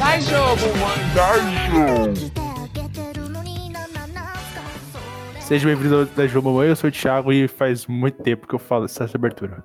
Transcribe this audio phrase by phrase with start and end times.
[0.00, 1.38] 大丈夫mano 大
[1.68, 4.34] 丈夫してあげてるのにななな
[4.92, 8.54] そう Seja bem-vindo ao da João Mamãe, eu sou o Thiago e faz muito tempo que
[8.54, 9.62] eu falo essa abertura.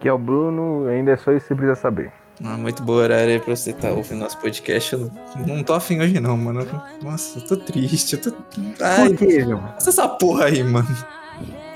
[0.00, 2.12] Que é o Bruno, ainda é só isso que você precisa saber.
[2.43, 4.93] Ah, muito boa horário aí pra você estar ouvindo nosso podcast.
[4.93, 5.11] Eu
[5.47, 6.65] não tô afim hoje não, mano.
[7.01, 8.13] Nossa, eu tô triste.
[8.13, 8.33] Eu tô...
[8.79, 9.59] Ai, Por quê, meu?
[9.77, 10.87] essa porra aí, mano.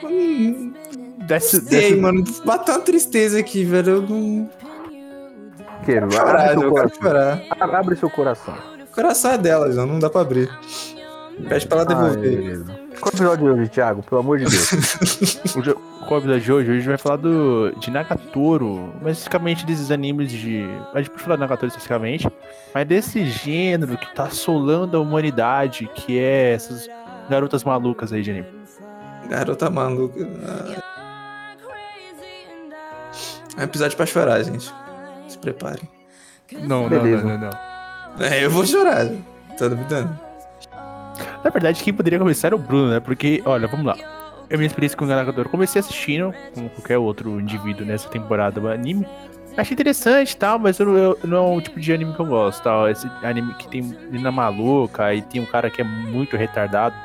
[0.04, 0.74] Hum,
[1.28, 2.24] Desce, Não sei, desce- mano.
[2.46, 3.90] Bateu uma tristeza aqui, velho.
[3.96, 4.50] Eu não
[5.86, 7.02] Quero, chorar, eu quero coração.
[7.02, 7.42] chorar.
[7.50, 8.54] Ab- Abre seu coração.
[8.84, 10.48] O coração é dela, já não dá pra abrir.
[11.48, 12.22] Pede pra ela Ai, devolver.
[12.42, 12.66] beleza.
[13.00, 14.04] Qual é o episódio de hoje, Thiago?
[14.04, 14.72] Pelo amor de Deus.
[15.56, 15.76] O jo-
[16.08, 16.70] Qual é o episódio de hoje?
[16.70, 20.64] Hoje a gente vai falar do, de Nagatoro, mas especificamente desses animes de.
[20.94, 22.28] A gente pode falar de Nagatoro especificamente,
[22.74, 26.88] mas desse gênero que tá assolando a humanidade, que é essas
[27.30, 28.48] garotas malucas aí de anime.
[29.30, 30.20] Garota maluca.
[33.58, 34.72] É um episódio pra chorar, gente.
[35.28, 35.88] Se preparem.
[36.54, 37.24] Não, não, Beleza.
[37.24, 38.26] não, não, não.
[38.26, 39.08] É, eu vou chorar.
[39.58, 40.18] Tá duvidando?
[41.44, 43.00] Na verdade, quem poderia começar era o Bruno, né?
[43.00, 43.96] Porque, olha, vamos lá.
[44.52, 48.68] A minha experiência com o eu comecei assistindo, como qualquer outro indivíduo nessa temporada do
[48.68, 49.06] anime.
[49.56, 52.26] Achei interessante e tal, mas eu, eu- não é o tipo de anime que eu
[52.26, 52.90] gosto, tal.
[52.90, 56.96] Esse anime que tem menina maluca e tem um cara que é muito retardado.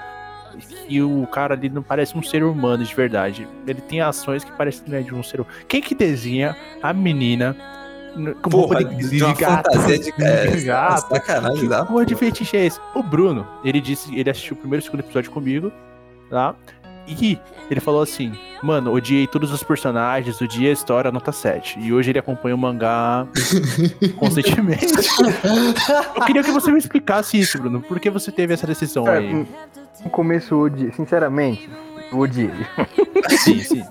[0.89, 3.47] E o cara ali não parece um ser humano de verdade.
[3.67, 5.55] Ele tem ações que parecem né, de um ser humano.
[5.69, 7.57] Quem que desenha a menina
[8.43, 11.09] com Porra, roupa de, uma fantasia de é, de gato?
[11.09, 11.85] Sacanagem, Que dá.
[11.85, 12.81] porra de fetiche é esse?
[12.95, 15.71] O Bruno, ele disse, ele assistiu o primeiro e o segundo episódio comigo,
[16.31, 16.55] tá?
[17.09, 17.39] E
[17.71, 18.33] ele falou assim,
[18.65, 21.79] mano, odiei todos os personagens, odiei a história, nota 7.
[21.79, 23.29] E hoje ele acompanha o mangá
[24.19, 24.87] constantemente.
[26.17, 27.81] Eu queria que você me explicasse isso, Bruno.
[27.81, 29.47] Por que você teve essa decisão É, aí?
[30.03, 30.91] No começo, eu odiei.
[30.93, 31.71] Sinceramente,
[32.11, 32.51] eu odiei.
[33.39, 33.85] Sim, sim.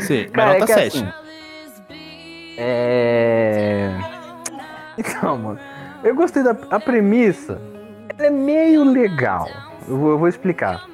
[0.00, 0.98] Sim, mas Cara, é nota que 7.
[0.98, 1.12] assim,
[2.60, 3.90] É.
[4.98, 5.58] Então, mano.
[6.04, 7.58] Eu gostei da a premissa.
[8.18, 9.48] Ela é meio legal.
[9.88, 10.84] Eu vou, eu vou explicar.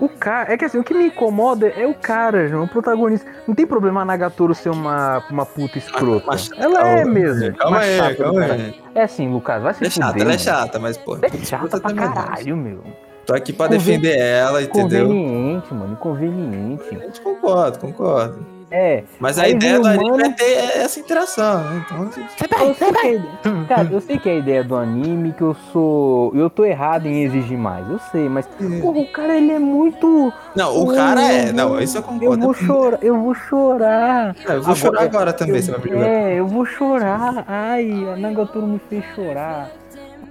[0.00, 0.50] O cara.
[0.52, 3.28] É que assim, o que me incomoda é o cara, João, o protagonista.
[3.46, 6.24] Não tem problema a Nagatoro ser uma, uma puta escrota.
[6.26, 7.54] Mas- ela calma, é mesmo.
[7.56, 8.82] Calma aí, calma aí.
[8.94, 11.18] É assim, Lucas, vai se Ela é chata, fuder, ela é chata, mas, pô.
[11.20, 12.82] É chata pra caralho, meu.
[13.26, 15.06] Tô aqui pra Conven- defender ela, entendeu?
[15.06, 15.92] Conveniente, mano.
[15.92, 16.96] Inconveniente.
[16.96, 18.57] A gente concorda, concordo.
[18.70, 19.04] É.
[19.18, 21.82] Mas a Aí ideia vem do o anime é ter essa interação, né?
[21.86, 24.34] Então, a gente- Eu sei que é a ideia- Cara, eu sei que é a
[24.36, 26.32] ideia do anime que eu sou.
[26.34, 28.46] Eu tô errado em exigir mais, eu sei, mas.
[28.46, 30.30] Porra, o cara ele é muito.
[30.54, 31.50] Não, o Eu cara é.
[31.52, 32.42] Não, isso eu Eu concordo.
[32.44, 34.36] vou chorar, eu vou chorar.
[34.46, 35.96] É, eu vou chorar agora também, Eu- vai pedir.
[35.96, 37.44] É, eu vou chorar.
[37.48, 39.70] Ai, a Nagatoro me fez chorar.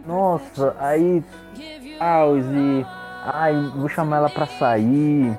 [0.05, 1.23] Nossa, aí.
[1.97, 2.85] Pause.
[3.25, 5.35] Ai, vou chamar ela pra sair.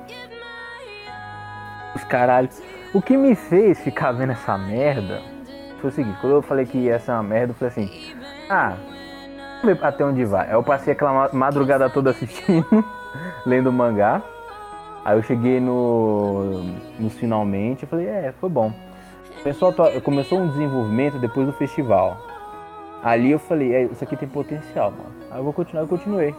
[1.95, 2.61] Os caralhos.
[2.93, 5.21] O que me fez ficar vendo essa merda
[5.79, 8.13] foi o seguinte, quando eu falei que ia ser uma merda, eu falei assim,
[8.49, 8.75] ah,
[9.61, 10.47] vamos ver até onde vai.
[10.47, 12.65] Aí eu passei aquela ma- madrugada toda assistindo,
[13.45, 14.21] lendo mangá.
[15.05, 16.63] Aí eu cheguei no,
[16.99, 18.73] nos finalmente e falei, é, foi bom.
[19.41, 19.73] Começou,
[20.03, 22.17] começou um desenvolvimento depois do festival.
[23.01, 25.11] Ali eu falei, é, isso aqui tem potencial, mano.
[25.31, 26.35] Aí eu vou continuar, eu continuei.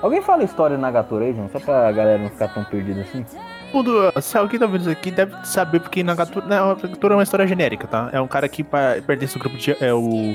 [0.00, 0.78] Alguém fala história
[1.24, 1.48] aí, João?
[1.48, 3.26] Só pra galera não ficar tão perdida assim.
[3.72, 7.22] Mundo, se alguém tá vendo isso aqui, deve saber porque Nagatoro, não, Nagatoro é uma
[7.22, 8.08] história genérica, tá?
[8.12, 8.64] É um cara que
[9.06, 9.76] pertence ao grupo de.
[9.80, 10.34] É o,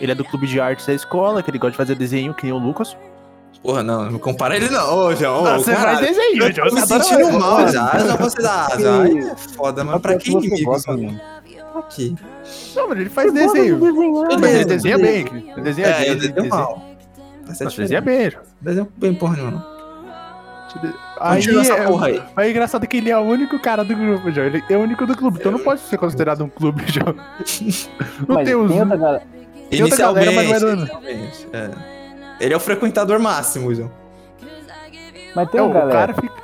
[0.00, 2.44] ele é do clube de artes da escola, que ele gosta de fazer desenho, que
[2.44, 2.96] nem o Lucas.
[3.62, 4.92] Porra, não, não compara ele não.
[5.06, 5.98] Ô, João, ô, Ah, você caralho.
[5.98, 8.68] faz desenho, Eu tô me sentindo mal já, já você dá.
[8.80, 11.04] Já, aí é foda, mas pra que inimigos, gosta, mano?
[11.04, 11.20] mano.
[11.76, 12.14] Aqui.
[12.74, 13.78] Não, mas ele faz desenho.
[14.40, 15.26] Mas ele desenha bem.
[15.52, 16.06] Ele desenha É, bem.
[16.08, 16.82] ele desenho desenha- mal.
[17.48, 18.30] É Mas desenha bem.
[18.30, 18.42] João.
[18.60, 19.66] Desenho bem porra nenhuma.
[21.22, 22.22] Aí, é- porra aí.
[22.34, 24.46] Mas é engraçado que ele é o único cara do grupo, João.
[24.46, 27.14] Ele é o único do clube, então não pode ser considerado um clube, João.
[28.28, 28.70] Não Mas tem os.
[28.70, 29.22] tem galera.
[29.70, 31.70] Tem outra galera, mas não é inicialmente, é.
[32.40, 33.90] Ele é o frequentador máximo, João.
[35.34, 35.92] Mas tem É, uma o galera.
[35.92, 36.34] cara fica.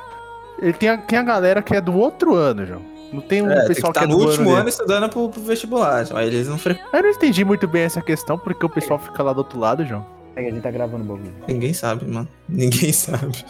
[0.61, 2.81] Ele tem a, tem a galera que é do outro ano, João.
[3.13, 4.59] Não tem um É, tem que pessoal que, é no do último ano.
[4.61, 6.19] ano estudando pro, pro vestibular, João.
[6.19, 6.89] Aí eles não frequentam.
[6.93, 9.85] Eu não entendi muito bem essa questão, porque o pessoal fica lá do outro lado,
[9.85, 10.05] João.
[10.35, 11.33] É que a gente tá gravando o bagulho.
[11.47, 12.27] Ninguém sabe, mano.
[12.47, 13.45] Ninguém sabe.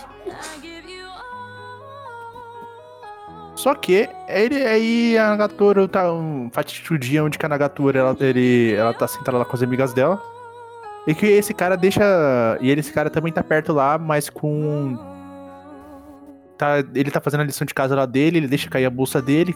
[3.59, 8.15] Só que ele aí a Nagatoro tá um fatídico dia onde que a Nagatoro ela,
[8.21, 10.17] ele, ela tá sentada lá com as amigas dela.
[11.06, 12.01] E que esse cara deixa.
[12.61, 14.97] E ele, esse cara também tá perto lá, mas com.
[16.57, 19.21] Tá, ele tá fazendo a lição de casa lá dele, ele deixa cair a bolsa
[19.21, 19.53] dele.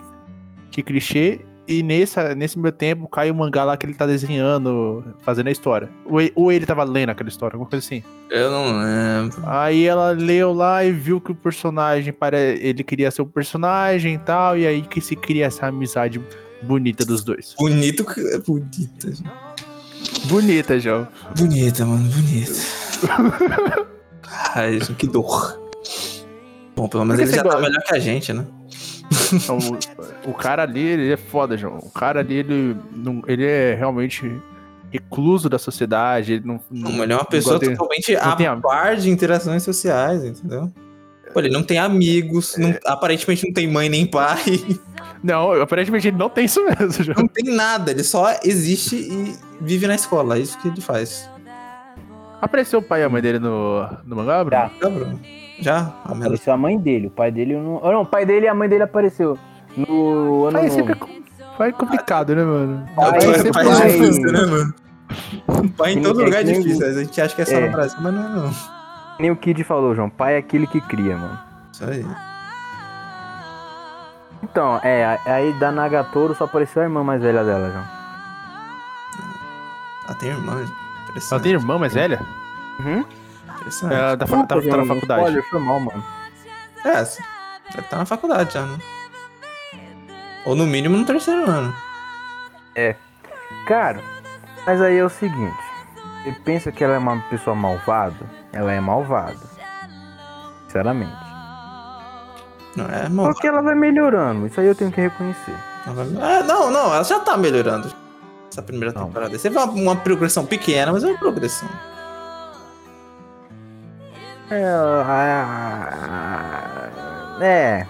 [0.69, 1.39] Que clichê.
[1.67, 5.51] E nessa, nesse meu tempo cai o mangá lá que ele tá desenhando, fazendo a
[5.51, 5.89] história.
[6.05, 8.03] Ou, e- ou ele tava lendo aquela história, alguma coisa assim.
[8.29, 9.41] Eu não lembro.
[9.45, 14.15] Aí ela leu lá e viu que o personagem, para ele queria ser o personagem
[14.15, 16.21] e tal, e aí que se cria essa amizade
[16.61, 17.55] bonita dos dois.
[17.57, 18.19] Bonito que.
[18.21, 19.13] é Bonita.
[20.25, 21.07] Bonita, João.
[21.37, 22.51] Bonita, mano, bonita.
[24.55, 25.59] Ai, que dor.
[26.75, 27.61] Bom, pelo menos ele já tá gosta?
[27.61, 28.45] melhor que a gente, né?
[29.33, 29.57] Então,
[30.25, 31.77] o, o cara ali, ele é foda, João.
[31.79, 34.31] O cara ali, ele, não, ele é realmente
[34.91, 36.33] recluso da sociedade.
[36.33, 39.63] Ele não, não, Não, ele é uma pessoa de- totalmente tem a par de interações
[39.63, 40.71] sociais, entendeu?
[41.33, 42.79] Pô, ele não tem amigos, não- É.
[42.85, 44.43] aparentemente não tem mãe nem pai,
[45.23, 47.15] Não, aparentemente ele não tem isso mesmo, João.
[47.19, 51.27] não tem nada, ele só existe e vive na escola, é isso que ele faz.
[52.41, 54.61] Apareceu o pai e a mãe dele no, no mangá, Bruno?
[54.61, 54.69] Já.
[54.69, 55.19] Tá, Bruno?
[55.59, 55.93] Já?
[56.03, 57.79] A menos- Apareceu a mãe dele, o pai dele não.
[57.83, 59.37] Oh, não, o pai dele e a mãe dele apareceu
[59.77, 60.93] no ano Aí sempre
[61.59, 62.85] é complicado, né, mano?
[62.95, 64.73] Pai, Pai, pai, sempre pai vai- é difícil, né, mano?
[65.77, 67.65] Pai em todo nem- lugar é difícil, a gente acha que é só É.
[67.67, 68.51] no Brasil, mas não é não.
[69.19, 70.09] Nem o Kid falou, João.
[70.09, 71.39] Pai é aquele que cria, mano.
[71.71, 72.05] Isso aí.
[74.41, 77.83] Então, é, aí da Nagatoro só apareceu a irmã mais velha dela, João.
[80.05, 80.65] Ela tem irmã.
[81.31, 82.19] Ela tem irmã mais velha?
[82.79, 83.05] Uhum.
[83.63, 83.93] Interessante.
[83.93, 85.21] Ela tá, fa- tá- tá na faculdade.
[85.21, 86.03] Spoiler, foi mal, mano.
[86.85, 88.77] É, deve estar na faculdade já, né?
[90.45, 91.73] Ou no mínimo no terceiro ano.
[93.67, 94.01] Cara,
[94.65, 95.57] mas aí é o seguinte.
[96.23, 98.29] Você pensa que ela é uma pessoa malvada?
[98.51, 99.39] Ela é malvada.
[100.65, 101.15] Sinceramente.
[102.75, 103.27] Não, é mal.
[103.27, 104.47] Porque ela vai melhorando.
[104.47, 105.55] Isso aí eu tenho que reconhecer.
[105.85, 107.89] É, não, não, ela já tá melhorando.
[108.51, 109.05] Essa primeira Não.
[109.07, 109.37] temporada.
[109.37, 111.69] Você vê uma, uma progressão pequena, mas é uma progressão.
[114.51, 114.63] É.
[115.83, 116.89] ah,
[117.41, 117.85] É.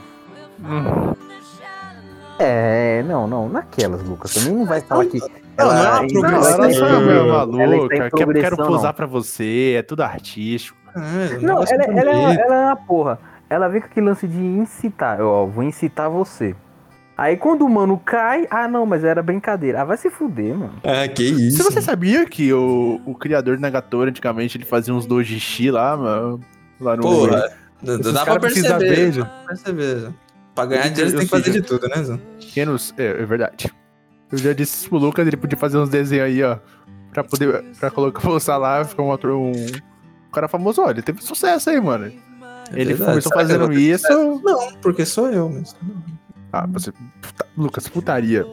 [0.63, 1.13] Hum.
[2.39, 4.33] É, não, não, naquelas, Lucas.
[4.33, 5.19] Também não vai falar que.
[5.19, 5.27] Não,
[5.57, 6.53] não é uma ela- Não, progressão.
[6.55, 7.95] ela Ela é ela maluca.
[7.95, 10.77] em Quero, quero progressão, posar pra você, é tudo artístico.
[10.95, 10.99] É,
[11.37, 12.39] um Não, ela, ela, bonito.
[12.41, 13.19] ela é uma porra.
[13.49, 15.19] Ela vem com aquele lance de incitar.
[15.19, 16.55] Eu, Ó, vou incitar você.
[17.15, 19.81] Aí quando o mano cai, ah não, mas era brincadeira.
[19.81, 20.73] Ah, vai se fuder, mano.
[20.83, 21.57] Ah, que isso.
[21.57, 25.95] Se você sabia que o, o criador de Nagatoro, antigamente, ele fazia uns dojishi lá,
[25.95, 26.39] mano,
[26.79, 27.03] lá no...
[27.03, 27.51] Porra,
[27.83, 28.79] dá, pra perceber.
[28.79, 30.11] ver, Dá pra perceber.
[30.55, 32.19] Pra ganhar dinheiro você tem que fazer de tudo, né, Zé?
[32.97, 33.71] É, é verdade.
[34.31, 36.57] Eu já disse pro Lucas, ele podia fazer uns desenhos aí, ó,
[37.11, 40.81] pra poder, pra colocar, postar lá, ficar um, ator- um, um cara famoso.
[40.81, 42.05] Olha, ele teve sucesso aí, mano.
[42.05, 42.11] É
[42.71, 43.11] ele verdade.
[43.11, 44.41] começou Será fazendo ter isso...
[44.43, 45.75] Não, porque sou eu, mas.
[46.53, 46.91] Ah, você...
[46.91, 48.45] puta- Lucas, putaria.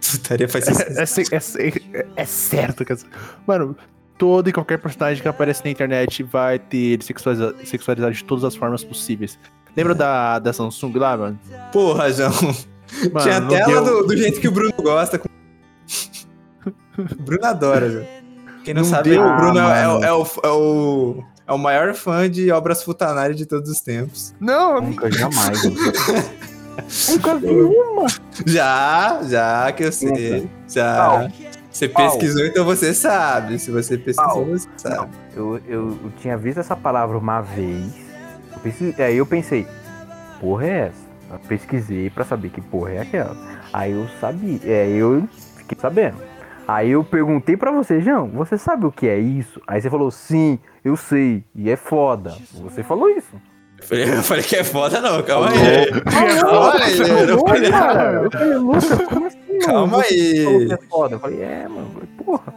[0.00, 1.20] Estaria faz sucesso.
[1.20, 2.92] É, é ce- é- é certo que.
[2.92, 3.06] essa-
[3.46, 3.76] Mano,
[4.18, 8.54] todo e qualquer personagem que aparece na internet vai ter sexualiza- sexualizado de todas as
[8.56, 9.38] formas possíveis.
[9.76, 11.38] Lembra da, da Samsung lá, mano?
[11.72, 12.30] Porra, João.
[13.12, 15.18] Mano, Tinha não tela deu- do, do jeito que o Bruno gosta.
[15.18, 15.28] com-
[16.98, 18.06] O Bruno adora, João.
[18.64, 21.52] Quem não, Não sabe, deu, o Bruno é, é o- é o, é, o, é
[21.52, 24.34] o maior fã de obras futanari de todos os tempos.
[24.40, 25.60] Não, Nunca, jamais.
[27.10, 28.06] Nunca vi uma.
[28.44, 30.48] Já, já que eu sei.
[30.68, 30.96] Já.
[30.96, 31.28] Qual?
[31.70, 33.58] Você pesquisou, então você sabe.
[33.58, 34.44] Se você pesquisou, Qual?
[34.46, 35.10] você sabe.
[35.34, 37.94] Eu, eu, eu tinha visto essa palavra uma vez.
[38.64, 39.66] Eu aí eu pensei,
[40.40, 41.06] porra é essa?
[41.30, 43.36] Eu pesquisei pra saber que porra é aquela.
[43.72, 45.28] Aí eu sabia, é, eu
[45.58, 46.16] fiquei sabendo.
[46.66, 49.60] Aí eu perguntei pra você, João, você sabe o que é isso?
[49.66, 52.34] Aí você falou, sim, eu sei, e é foda.
[52.54, 53.36] Você falou isso.
[53.86, 55.22] Eu falei, eu falei que é foda, não.
[55.22, 55.90] Calma aí.
[56.40, 58.22] Calma aí, você eu falou, falei, cara.
[58.24, 59.38] Eu falei, Lucas, como assim?
[59.48, 59.66] mano?
[59.66, 60.66] Calma aí.
[60.66, 61.14] que é foda.
[61.16, 61.90] Eu falei, é, mano.
[62.24, 62.54] Porra.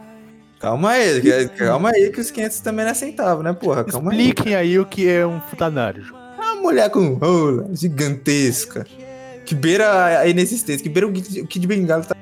[0.58, 1.20] Calma aí.
[1.20, 3.84] que- Calma aí, que os 500 também não é centavo, né, porra?
[3.84, 4.18] Calma aí.
[4.18, 6.04] expliquem aí o que é um futanário.
[6.36, 8.84] Uma mulher com rola gigantesca.
[9.46, 12.04] Que beira a inexistência, que beira o Kid o Kid Bengala.
[12.04, 12.14] Tá...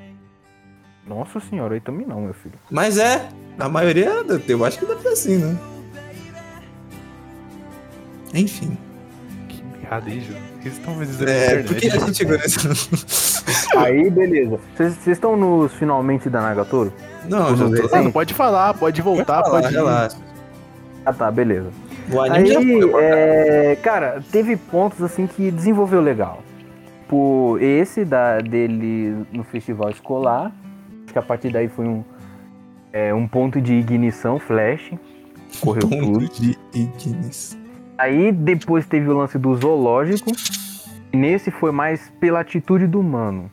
[1.05, 2.55] Nossa senhora, aí também não, meu filho.
[2.71, 4.11] Mas é, a maioria,
[4.47, 5.57] eu acho que deve ser assim, né?
[8.33, 8.77] Enfim.
[9.89, 10.39] Merda aí, João.
[10.61, 13.77] Eles estão me dizendo É, por que a gente chegou nesse.
[13.77, 14.59] Aí, beleza.
[14.75, 16.93] Vocês estão nos finalmente da Nagatoro?
[17.27, 17.95] Não, já tô.
[17.95, 19.77] Mano, pode falar, pode voltar, Falar, pode ir.
[19.77, 20.17] relaxa.
[21.05, 21.69] Ah, tá, beleza.
[22.11, 23.03] O anime já Aí, foi.
[23.03, 26.43] é, cara, teve pontos assim que desenvolveu legal.
[27.01, 30.51] Tipo, esse da, dele no festival escolar,
[31.03, 32.03] acho que a partir daí foi um,
[32.93, 34.91] é, um ponto de ignição, flash,
[35.61, 36.19] correu tudo.
[36.19, 37.57] Ponto de Ignis.
[37.99, 40.31] Aí depois teve o lance do zoológico,
[41.11, 43.51] e nesse foi mais pela atitude do mano.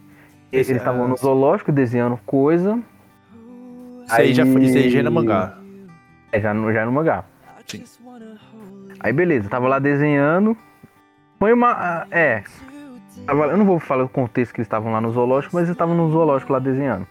[0.53, 2.79] Esse Eles é- estavam no zoológico desenhando coisa,
[4.07, 5.59] Isso aí, já foi, isso aí já é no mangá.
[6.31, 7.25] É, já no, já no mangá.
[7.67, 7.83] Sim.
[9.01, 10.57] Aí beleza, tava lá desenhando.
[11.41, 11.73] Foi uma.
[11.73, 12.45] ah, É.
[13.29, 15.97] Eu não vou falar o contexto que eles estavam lá no zoológico, mas eles estavam
[15.97, 17.05] no zoológico lá desenhando.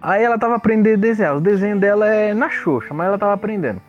[0.00, 1.36] Aí ela tava aprendendo a desenhar.
[1.36, 3.82] O desenho dela é na xoxa, mas ela tava aprendendo.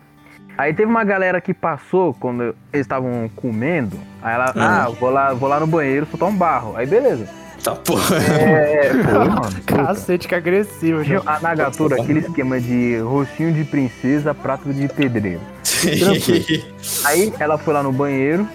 [0.60, 3.96] Aí teve uma galera que passou quando eles estavam comendo.
[4.20, 6.76] Aí ela, ah, vou lá, vou lá no banheiro soltar um barro.
[6.76, 7.26] Aí beleza.
[7.64, 8.16] Tá porra.
[8.16, 9.62] É, foi, mano.
[9.64, 11.22] Cacete, que agressivo, João.
[11.24, 15.40] A Nagatura, aquele esquema de rostinho de princesa, prato de pedreiro.
[17.06, 18.46] Aí ela foi lá no banheiro.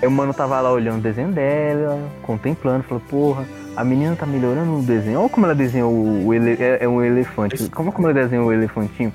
[0.00, 3.44] Aí o mano tava lá olhando o desenho dela, contemplando, falou, porra,
[3.76, 5.18] a menina tá melhorando no desenho.
[5.18, 7.68] Olha como ela desenhou o, o ele, é, é um elefante.
[7.70, 9.12] Como, como ela desenhou o elefantinho?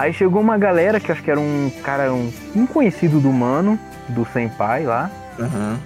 [0.00, 3.78] Aí chegou uma galera que acho que era um cara, um, um conhecido do mano,
[4.08, 5.10] do senpai lá.
[5.38, 5.78] Aham.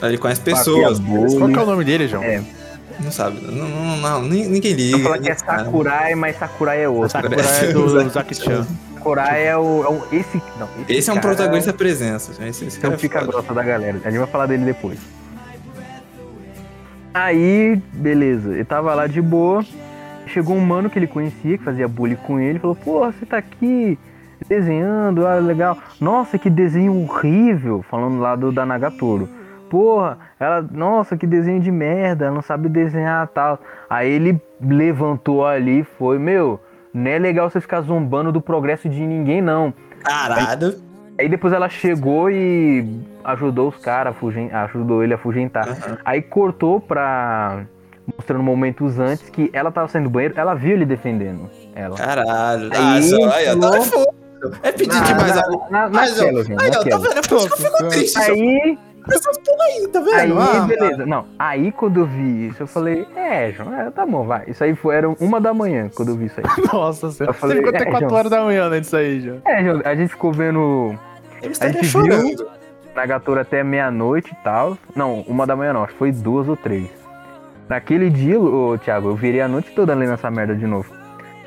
[0.00, 0.98] Ele conhece pessoas.
[0.98, 2.22] Qual que é o nome dele, João?
[2.24, 2.42] É.
[2.98, 3.42] Não sabe.
[3.42, 4.96] Não, não, não, ninguém liga.
[4.96, 5.34] Eu falar que é.
[5.34, 7.10] Sakurai, mas Sakurai é outro.
[7.10, 8.66] Sakura é do Zaki-chan.
[8.94, 12.32] Sakurai é o, é o- esse, não, Esse é um protagonista presença.
[12.42, 13.32] Esse, esse Esse é é fica foda.
[13.32, 14.00] grossa da galera.
[14.02, 14.98] A gente vai falar dele depois.
[17.12, 18.54] Aí, beleza.
[18.54, 19.62] Ele tava lá de boa.
[20.38, 22.60] Chegou um mano que ele conhecia, que fazia bullying com ele.
[22.60, 23.98] Falou, porra, você tá aqui
[24.48, 25.76] desenhando, ah, legal.
[26.00, 27.84] Nossa, que desenho horrível.
[27.90, 29.28] Falando lá do da Nagatoro.
[29.68, 33.58] Porra, ela, nossa, que desenho de merda, ela não sabe desenhar tal.
[33.90, 36.60] Aí ele levantou ali e foi, meu,
[36.94, 39.74] não é legal você ficar zombando do progresso de ninguém, não.
[40.04, 40.76] Caralho.
[41.18, 44.14] Aí depois ela chegou e ajudou os caras,
[44.52, 45.68] ajudou ele a afugentar.
[45.68, 45.98] Aham.
[46.04, 47.64] Aí cortou pra.
[48.16, 51.96] Mostrando momentos antes que ela tava saindo do banheiro, ela viu ele defendendo ela.
[51.96, 52.70] Caralho.
[52.72, 54.58] Aí, Ah, só, aí, ó, tá.
[54.62, 57.28] É pedir Na- demais na- a na- Mas, naquela, gente, Aí, ó, tá vendo?
[57.28, 58.18] Por isso que eu fico triste.
[58.18, 58.78] Aí...
[59.60, 60.14] Aí, tá vendo?
[60.14, 61.06] aí, Ah, beleza.
[61.06, 64.44] Não, aí quando eu vi isso, eu falei, é, João, é, tá bom, vai.
[64.48, 66.44] Isso aí foi, era uma da manhã quando eu vi isso aí.
[66.72, 67.34] Nossa senhora.
[67.34, 68.18] Eu Você ficou até é, 4 João.
[68.18, 69.38] horas da manhã né, disso aí, João.
[69.46, 70.94] É, João, a gente ficou vendo
[71.42, 72.46] Ele A gente chorando.
[72.94, 74.76] Nagatora até meia-noite e tal.
[74.94, 76.90] Não, uma da manhã não, acho que foi duas ou três.
[77.68, 80.92] Naquele dia, ô, Thiago, eu virei a noite toda lendo essa merda de novo.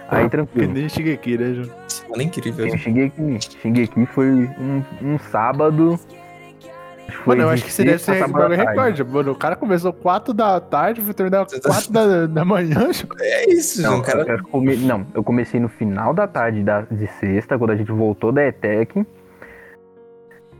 [0.10, 0.74] Aí tranquilo.
[0.74, 1.70] nem cheguei aqui, né, João?
[1.88, 2.68] Esse mano é incrível.
[2.68, 5.98] Eu cheguei aqui, cheguei aqui foi um, um sábado.
[7.24, 8.80] Foi Mano, eu acho que você deve sexta a ser sábado à bagulho tarde.
[9.00, 9.04] recorde.
[9.04, 12.90] Mano, o cara começou 4 da tarde, foi terminar 4 da, da manhã.
[13.20, 14.26] É isso, Não, João, cara.
[14.38, 17.92] eu come- não, eu comecei no final da tarde da, de sexta, quando a gente
[17.92, 19.06] voltou da ETEC.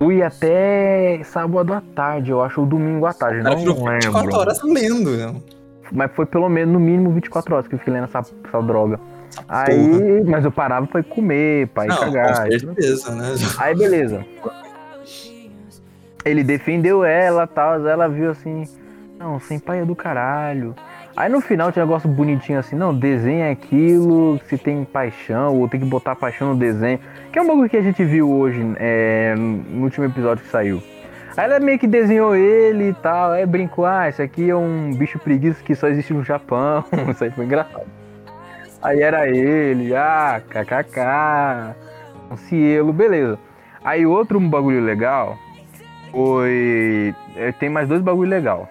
[0.02, 4.20] Fui até sábado à tarde, eu acho, ou domingo à tarde, cara não ficou 24
[4.20, 4.36] lembro.
[4.36, 5.44] horas lendo, João.
[5.92, 9.00] Mas foi pelo menos no mínimo 24 horas que eu fiquei lendo essa, essa droga.
[9.48, 12.48] Aí, mas eu parava pra ir comer, pra ir Não, cagar.
[12.48, 13.36] certeza, né?
[13.60, 14.26] Aí beleza.
[16.26, 18.64] Ele defendeu ela tal, ela viu assim,
[19.20, 20.74] não, sem pai é do caralho.
[21.16, 25.68] Aí no final tinha um negócio bonitinho assim, não, desenha aquilo, se tem paixão, ou
[25.68, 27.00] tem que botar paixão no desenho.
[27.32, 30.82] Que é um bagulho que a gente viu hoje, é, no último episódio que saiu.
[31.36, 34.92] Aí ela meio que desenhou ele e tal, aí brincou, ah, esse aqui é um
[34.94, 36.84] bicho preguiça que só existe no Japão.
[37.10, 37.86] Isso aí foi engraçado.
[38.82, 41.76] Aí era ele, ah, kkk,
[42.32, 43.38] um cielo, beleza.
[43.84, 45.38] Aí outro bagulho legal
[46.12, 47.16] foi.
[47.36, 48.68] é, Tem mais dois bagulho legal.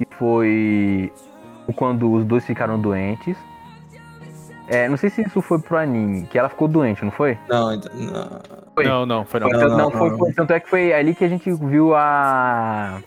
[0.00, 1.12] Que foi
[1.76, 3.36] quando os dois ficaram doentes.
[4.66, 7.36] É, não sei se isso foi pro anime, que ela ficou doente, não foi?
[7.48, 8.40] Não, não.
[8.74, 8.84] Foi.
[8.84, 9.48] Não, não, foi não.
[9.50, 10.18] Foi, Não, tanto- não, foi, não.
[10.18, 13.00] foi- tanto é que foi ali que a gente viu a.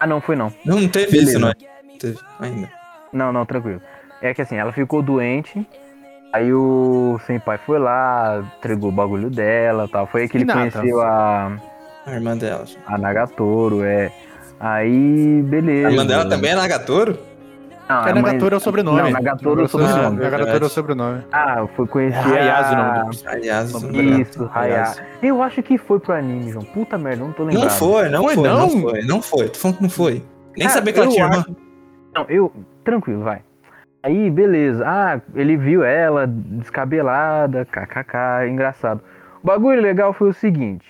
[0.00, 0.52] Ah, não, foi não.
[0.64, 1.30] Não, não teve Beleza.
[1.32, 1.54] isso, não é?
[1.86, 2.70] Não teve ainda.
[3.12, 3.80] Não, não, tranquilo.
[4.20, 5.64] É que assim, ela ficou doente.
[6.32, 10.06] Aí o Senpai foi lá, entregou o bagulho dela tal.
[10.08, 10.70] Foi aí que ele Hinata.
[10.80, 11.52] conheceu a,
[12.06, 12.64] A irmã dela.
[12.86, 14.10] a Nagatoro, é.
[14.60, 15.88] Aí, beleza.
[15.88, 17.18] A irmã dela também é Nagatoro?
[17.88, 19.02] Não, É Nagatoro é o sobrenome.
[19.02, 19.94] Não, Nagatoro é o sobrenome.
[20.00, 20.30] sobrenome.
[20.30, 21.22] Nagatoro é o sobrenome.
[21.30, 23.02] Ah, foi conhecer É Hayasu o nome a...
[23.02, 25.02] do Aliás, Isso, Hayasu.
[25.22, 26.64] Eu acho que foi pro anime, João.
[26.64, 27.62] Puta merda, não tô lembrado.
[27.64, 28.58] Não foi, não Foi, foi, não?
[28.58, 28.70] não?
[28.80, 29.48] foi, não foi.
[29.50, 30.22] Tô falando que não foi.
[30.56, 31.38] Nem Ah, sabia que ela eu tinha irmã.
[31.40, 31.56] acho-
[32.14, 32.52] Não, eu.
[32.84, 33.42] Tranquilo, vai.
[34.02, 34.82] Aí, beleza.
[34.86, 39.02] Ah, ele viu ela descabelada, kkk, engraçado.
[39.42, 40.86] O bagulho legal foi o seguinte.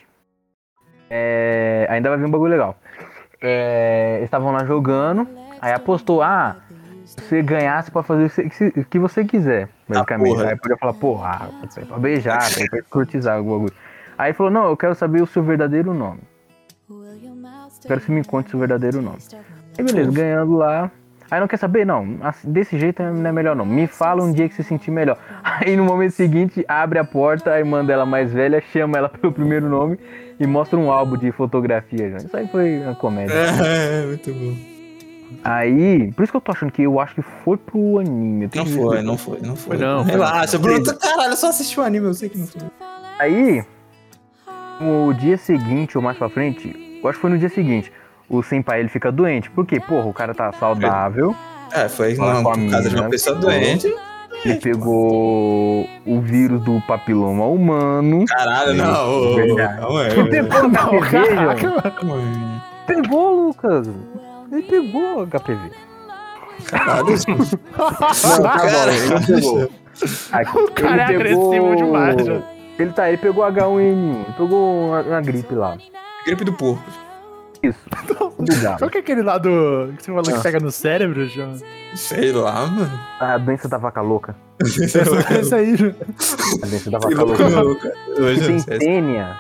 [1.11, 2.77] É, ainda vai vir um bagulho legal.
[3.47, 5.29] É, eles estavam lá jogando,
[5.61, 6.57] aí apostou, ah,
[7.05, 10.35] se você ganhasse pra fazer o que você- o você quiser, basicamente.
[10.35, 10.49] porra.
[10.49, 12.39] aí podia falar, porra, ah, pra beijar,
[12.71, 13.73] pra escrotizar o bagulho.
[14.17, 16.21] Aí falou, não, eu quero saber o seu verdadeiro nome.
[17.87, 19.19] Quero que você me conte seu verdadeiro nome.
[19.79, 20.91] Aí beleza, ganhando lá.
[21.31, 21.85] Aí não quer saber?
[21.85, 23.67] Não, assim, desse jeito não é melhor não.
[23.67, 25.19] Me fala um dia que você sentir melhor.
[25.43, 29.33] Aí no momento seguinte, abre a porta, aí manda ela mais velha, chama ela pelo
[29.33, 29.99] primeiro nome
[30.39, 32.11] e mostra um álbum de fotografia.
[32.11, 32.17] já.
[32.19, 33.33] Isso aí foi uma comédia.
[33.35, 34.75] É, muito bom.
[35.43, 38.49] Aí, por isso que eu tô achando que eu acho que foi pro anime.
[38.55, 39.77] Não foi, não foi, não foi.
[39.77, 40.59] Não, foi Relaxa.
[40.59, 40.85] Bruno.
[40.99, 42.63] Caralho, eu só assisti o anime, eu sei que não foi.
[43.19, 43.65] Aí,
[44.81, 47.93] no dia seguinte ou mais pra frente, eu acho que foi no dia seguinte.
[48.29, 49.51] O senpai ele fica doente.
[49.51, 49.81] Por quê?
[49.81, 51.35] Porra, o cara tá saudável.
[51.73, 53.51] É, foi Fala uma, com a por causa de uma pessoa pegou.
[53.51, 53.95] doente.
[54.45, 58.25] Ele pegou o vírus do papiloma humano.
[58.27, 59.57] Caralho, não.
[59.57, 60.11] Calma aí.
[60.13, 61.17] Ele pegou o Não, HPV,
[62.15, 62.61] aí.
[62.87, 63.89] Pegou, Lucas.
[64.53, 65.71] Ele pegou o HPV.
[66.67, 67.07] Caralho.
[67.77, 69.71] Não, tá bom, ele não pegou.
[70.33, 72.43] Aqui, O cara é pegou- agressivo demais, já.
[72.79, 75.77] Ele tá, ele pegou H1N1, ele pegou uma, uma gripe lá.
[76.27, 76.83] Gripe do porco.
[77.69, 77.79] Isso.
[78.39, 78.79] Obrigado.
[78.79, 79.93] Qual que é aquele lá do.
[79.97, 80.33] que você falou Ah.
[80.37, 81.55] que pega no cérebro, João?
[81.95, 83.01] Sei lá, mano.
[83.21, 84.37] A doença da vaca louca.
[84.61, 85.95] Essa aí, João.
[86.63, 87.93] A doença da vaca louca.
[88.09, 89.37] eu Tem tênia.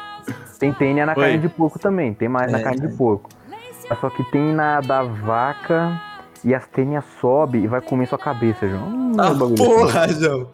[0.59, 1.21] Tem tênia na Oi.
[1.21, 2.14] carne de porco também.
[2.14, 2.97] Tem mais na É, carne de é.
[2.97, 3.28] porco.
[4.00, 6.00] Só que tem na da vaca
[6.43, 8.88] e as tênias sobe e vai comer sua cabeça, João.
[8.88, 9.64] Hum, Ah, bagulho assim.
[9.64, 10.49] porra, João.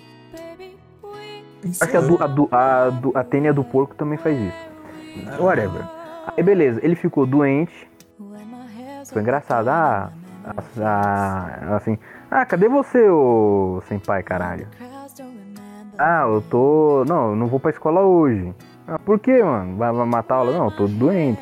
[1.81, 5.41] Acho que a, do, a, do, a, do, a tênia do porco também faz isso.
[5.43, 5.83] Whatever.
[6.37, 7.88] Aí beleza, ele ficou doente.
[9.12, 9.68] Foi engraçado.
[9.68, 10.10] Ah,
[10.78, 11.99] ah, assim.
[12.30, 14.66] Ah, cadê você, ô senpai, caralho?
[15.99, 17.04] Ah, eu tô.
[17.06, 18.54] Não, eu não vou pra escola hoje.
[18.87, 19.76] Ah, por quê, mano?
[19.76, 20.52] Vai, matar a aula?
[20.52, 21.40] Não, eu tô doente.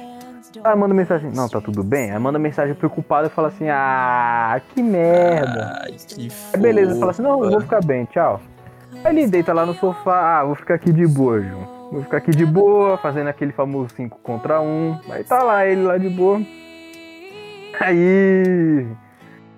[0.65, 1.31] Ah, manda mensagem.
[1.33, 2.11] Não, tá tudo bem?
[2.11, 5.79] Aí manda mensagem preocupada e fala assim: Ah, que merda.
[5.83, 8.41] Ai, que Aí beleza, fala assim: Não, eu vou ficar bem, tchau.
[9.05, 11.78] Aí ele deita lá no sofá: Ah, vou ficar aqui de boa, João.
[11.91, 15.01] Vou ficar aqui de boa, fazendo aquele famoso 5 contra 1.
[15.11, 16.41] Aí tá lá ele lá de boa.
[17.81, 18.87] Aí.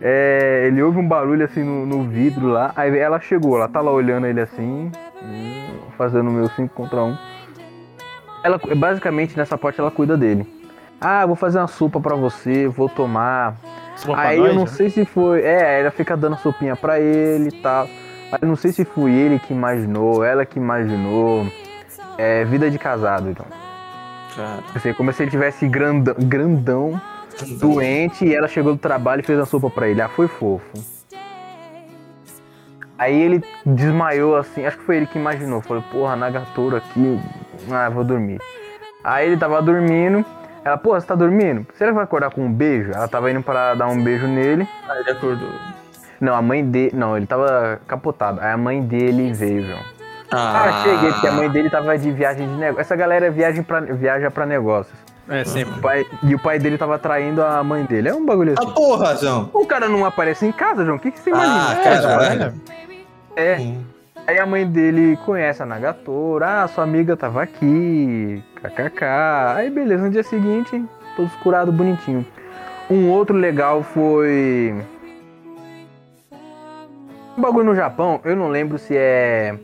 [0.01, 2.73] é, ele ouve um barulho assim no, no vidro lá.
[2.77, 4.91] Aí ela chegou, ela tá lá olhando ele assim,
[5.23, 7.17] hum, fazendo o meu 5 contra 1.
[8.45, 10.47] Ela, basicamente, nessa parte, ela cuida dele.
[11.01, 13.57] Ah, vou fazer uma sopa pra você, vou tomar.
[13.97, 14.77] Sopa Aí nós, eu não João?
[14.77, 15.43] sei se foi.
[15.43, 17.85] É, ela fica dando sopinha pra ele e tal.
[18.31, 21.47] Aí eu não sei se foi ele que imaginou, ela que imaginou.
[22.19, 23.47] É vida de casado, então.
[24.37, 27.01] Cara, Assim, como se ele tivesse grandão, grandão,
[27.59, 30.01] doente, e ela chegou do trabalho e fez a sopa pra ele.
[30.01, 31.01] Ah, foi fofo.
[32.99, 35.63] Aí ele desmaiou assim, acho que foi ele que imaginou.
[35.63, 37.19] Falou, porra, Nagatoro aqui,
[37.71, 38.41] ah, vou dormir.
[39.03, 40.25] Aí ele tava dormindo.
[40.63, 41.67] Ela, porra, você tá dormindo?
[41.75, 42.91] Será que vai acordar com um beijo?
[42.93, 44.69] Ela tava indo pra dar um beijo nele.
[44.87, 45.49] aí ele acordou.
[46.21, 46.91] Não, a mãe dele.
[46.95, 48.41] Não, ele tava capotado.
[48.43, 50.00] Aí a mãe dele veio, João.
[50.33, 52.81] Ah, cheguei, porque a mãe dele tava de viagem de negócio.
[52.81, 54.97] Essa galera viaja pra, viaja pra negócios.
[55.29, 55.79] É, sempre.
[55.79, 58.09] O pai- e o pai dele tava traindo a mãe dele.
[58.09, 58.73] É um bagulho Ah, assim.
[58.75, 59.51] porra, João.
[59.53, 60.97] O cara não aparece em casa, João.
[60.97, 61.69] O que, que você imagina?
[61.69, 62.55] Ah, É, caralho.
[63.37, 63.57] É.
[63.59, 63.83] Hum.
[64.27, 66.63] Aí a mãe dele conhece a Nagatora.
[66.65, 68.43] Ah, sua amiga tava aqui.
[68.63, 69.55] KKK.
[69.57, 70.85] Aí beleza, no dia seguinte,
[71.17, 72.25] todos curados, bonitinho.
[72.91, 74.75] Um outro legal foi.
[77.37, 79.55] Um bagulho no Japão, eu não lembro se é.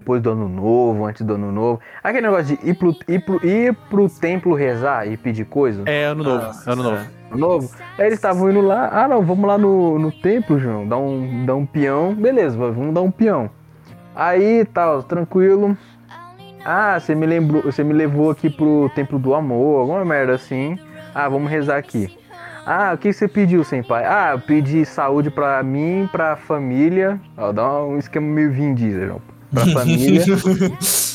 [0.00, 1.78] Depois do ano novo, antes do ano novo.
[2.02, 5.82] Aquele negócio de ir pro, ir pro, ir pro templo rezar e pedir coisa.
[5.84, 7.06] É ano novo, Nossa, ano novo.
[7.30, 7.70] Ano novo.
[7.98, 11.44] Aí eles estavam indo lá, ah não, vamos lá no, no templo, João, dar um,
[11.44, 12.14] dar um peão.
[12.14, 13.50] Beleza, vamos dar um peão.
[14.14, 15.76] Aí tal, tranquilo.
[16.64, 20.78] Ah, você me lembrou, você me levou aqui pro templo do amor, alguma merda assim.
[21.14, 22.18] Ah, vamos rezar aqui.
[22.64, 24.04] Ah, o que você pediu, senpai?
[24.06, 27.20] Ah, eu pedi saúde pra mim, pra família.
[27.36, 29.29] Ó, dá um esquema meio Vin Diesel, João.
[29.52, 30.24] Pra família.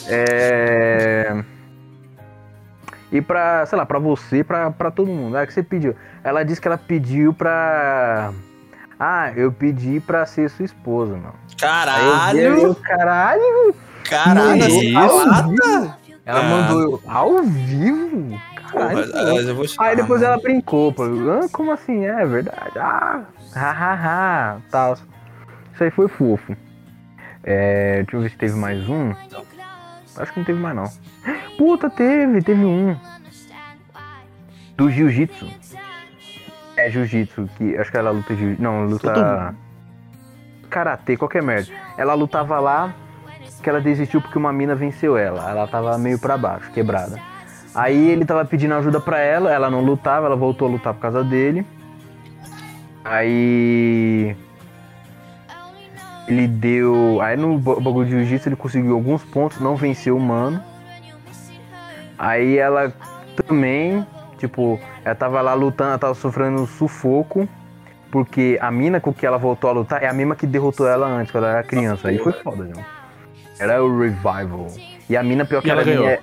[0.08, 1.44] É...
[3.12, 5.38] E pra, sei lá, pra você, pra, pra todo mundo.
[5.38, 5.96] O que você pediu?
[6.24, 8.32] Ela disse que ela pediu pra.
[9.00, 11.34] Ah, eu pedi pra ser sua esposa, mano.
[11.62, 12.58] Aí eu, Caralho!
[12.62, 13.76] eu, caralho!
[14.10, 15.00] Caralho, vivo.
[16.26, 16.44] Ela Ah.
[16.44, 18.40] mandou eu ao vivo?
[18.72, 19.12] Caralho.
[19.12, 21.04] Porra, te Aí depois ela brincou, pô.
[21.04, 22.06] Ah, como assim?
[22.06, 22.72] É verdade.
[22.78, 23.22] Ah,
[23.54, 24.94] hahaha, tal.
[25.74, 26.56] Isso aí foi fofo.
[27.48, 29.12] É, deixa eu ver se teve mais um.
[30.18, 30.92] Acho que não teve mais não.
[31.58, 32.98] Puta, teve, teve um.
[34.76, 35.48] Do jiu-jitsu.
[36.76, 39.56] É jiu-jitsu, que acho que ela luta jiu Não, luta.
[40.70, 41.72] Karatê, qualquer merda.
[41.98, 42.94] Ela lutava lá,
[43.62, 45.50] que ela desistiu porque uma mina venceu ela.
[45.50, 47.22] Ela tava meio pra baixo, quebrada.
[47.76, 51.02] Aí ele tava pedindo ajuda pra ela, ela não lutava, ela voltou a lutar por
[51.02, 51.66] causa dele.
[53.04, 54.36] Aí.
[56.28, 57.20] Ele deu.
[57.22, 60.62] Aí no ba- bagulho de jiu-jitsu ele conseguiu alguns pontos, não venceu o mano.
[62.18, 62.94] Aí ela
[63.48, 64.06] também,
[64.38, 67.48] tipo, ela tava lá lutando, ela tava sofrendo sufoco.
[68.12, 71.06] Porque a mina com que ela voltou a lutar é a mesma que derrotou ela
[71.06, 72.08] antes, quando ela era criança.
[72.08, 72.82] Aí foi foda, não.
[73.60, 74.68] Era o revival.
[75.10, 76.08] E a mina, pior que E ela era ganhou.
[76.08, 76.20] é-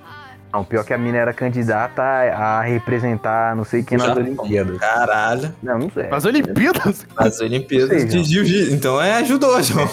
[0.52, 4.22] Não, pior que a mina era candidata a representar não sei quem nas Japão.
[4.22, 4.78] Olimpíadas.
[4.78, 5.54] Caralho.
[5.62, 6.08] Não, não sei.
[6.08, 7.06] Nas Olimpíadas?
[7.16, 8.24] As Olimpíadas Sei, de.
[8.24, 8.74] Jiu-Jitsu.
[8.74, 9.88] Então é ajudou, João.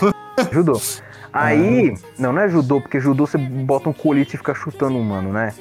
[0.52, 0.82] Judô.
[1.32, 5.04] Aí, não, não é judô, porque judô você bota um colete e fica chutando um
[5.04, 5.54] mano, né?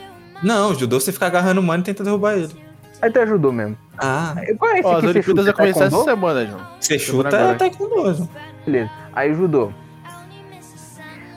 [0.43, 2.49] Não, judô você fica agarrando o mano e tenta derrubar ele.
[3.03, 3.77] Aí tu ajudou mesmo.
[3.99, 5.43] Ah, Qual é esse Ó, as Olimpíadas chuta?
[5.45, 6.61] vai começar essa semana, João.
[6.81, 7.53] você chuta agora.
[7.53, 8.15] é taekwondo.
[8.15, 8.29] João.
[8.65, 8.91] Beleza.
[9.13, 9.73] Aí judô.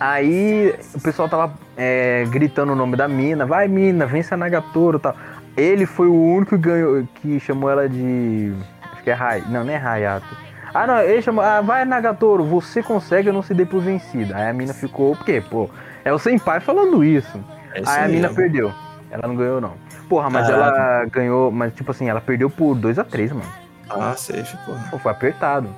[0.01, 4.97] Aí o pessoal tava é, gritando o nome da mina, vai mina, vence a Nagatoro
[4.97, 5.15] e tal.
[5.55, 8.51] Ele foi o único que ganhou, que chamou ela de.
[8.91, 9.43] Acho que é Rai.
[9.47, 10.25] Não, não é Hayato.
[10.73, 11.43] Ah não, ele chamou.
[11.43, 14.35] Ah, vai Nagatoro, você consegue, eu não se dê por vencida.
[14.35, 15.39] Aí a mina ficou, por quê?
[15.47, 15.69] Pô,
[16.03, 17.39] é o senpai falando isso.
[17.75, 18.33] É Aí a mina ó.
[18.33, 18.73] perdeu.
[19.11, 19.73] Ela não ganhou, não.
[20.09, 20.79] Porra, mas Caraca.
[20.79, 23.45] ela ganhou, mas tipo assim, ela perdeu por 2x3, mano.
[23.87, 24.83] Ah, safe, porra.
[24.89, 25.69] Pô, foi apertado.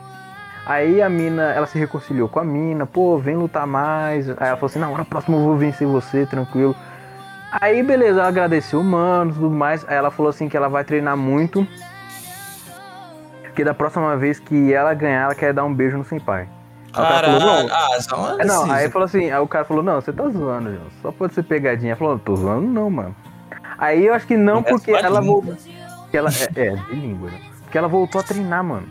[0.66, 4.30] Aí a mina, ela se reconciliou com a mina, pô, vem lutar mais.
[4.30, 6.76] Aí ela falou assim, não, na próxima eu vou vencer você, tranquilo.
[7.62, 9.86] Aí, beleza, ela agradeceu o mano e tudo mais.
[9.88, 11.68] Aí ela falou assim que ela vai treinar muito.
[13.44, 16.48] Porque da próxima vez que ela ganhar, ela quer dar um beijo no senpai.
[16.94, 17.68] Aí o cara falou, Caralho.
[17.68, 17.76] não.
[17.76, 20.28] Ah, só uma É, não, aí falou assim, aí o cara falou, não, você tá
[20.30, 20.88] zoando, João.
[21.02, 21.92] Só pode ser pegadinha.
[21.92, 23.16] Ela falou, tô zoando não, mano.
[23.78, 25.56] Aí eu acho que não, Não é porque sua ela voltou.
[26.12, 27.40] Ela, é, é, de língua, né?
[27.64, 28.88] Porque ela voltou a treinar, mano.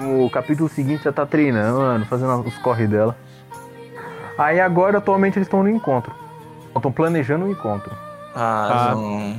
[0.00, 3.16] O capítulo seguinte já tá treinando, fazendo os corre dela.
[4.38, 6.12] Aí agora, atualmente, eles estão no encontro.
[6.74, 7.92] Estão planejando o encontro.
[8.34, 8.94] Ah, Ah.
[8.94, 9.36] não.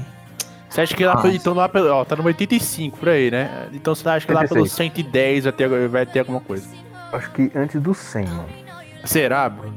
[0.70, 1.28] Você acha que lá, Nossa.
[1.30, 3.68] então lá pelo, ó, tá no 85 por aí, né?
[3.74, 4.94] Então você acha que lá pelo 86.
[4.94, 6.68] 110 vai ter, vai ter alguma coisa.
[7.12, 8.46] Acho que antes do 100, mano.
[9.04, 9.76] Será, Bruno?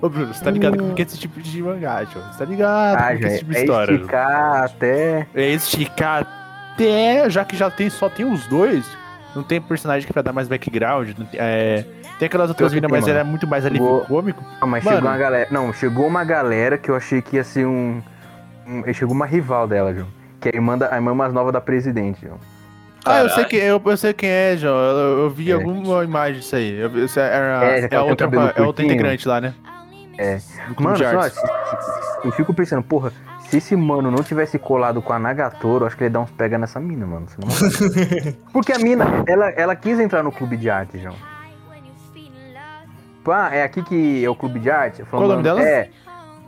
[0.00, 2.20] Ô, Bruno, você tá ligado com que esse tipo de mangá, tio?
[2.20, 3.86] Você tá ligado Ah, com que já esse é, tipo de é história?
[3.86, 4.00] Bruno?
[4.02, 5.26] esticar até...
[5.34, 6.26] É esticar
[6.74, 8.86] até, já que já tem, só tem os dois,
[9.38, 11.84] não tem personagem que vai dar mais background, não tem, é,
[12.18, 13.14] tem aquelas outras vidas, mas mano.
[13.14, 14.44] era muito mais alívio Vou- cômico.
[14.60, 14.96] Ah, mas Mano.
[14.96, 15.48] chegou uma galera.
[15.50, 18.02] Não, chegou uma galera que eu achei que ia ser um.
[18.66, 20.08] um- chegou uma rival dela, João.
[20.40, 22.38] Que é a irmã, da, a irmã mais nova da presidente, João.
[23.04, 25.54] Ah, eu sei, que, eu, eu sei quem é, João, eu, eu vi É.
[25.54, 26.78] alguma imagem disso aí.
[26.78, 29.54] Eu, era, É, é, aquela a outra, é outra integrante lá, né?
[30.18, 30.38] É.
[30.78, 31.40] Mano, só,
[32.24, 33.12] eu fico pensando, porra,
[33.48, 36.30] se esse mano não tivesse colado com a Nagatoro, acho que ele ia dar uns
[36.30, 37.26] pega nessa mina, mano.
[37.28, 41.14] Você não- Porque a mina, ela, ela quis entrar no clube de arte, João.
[43.30, 45.02] Ah, é aqui que é o clube de arte?
[45.04, 45.62] Qual o nome dela?
[45.62, 45.90] É.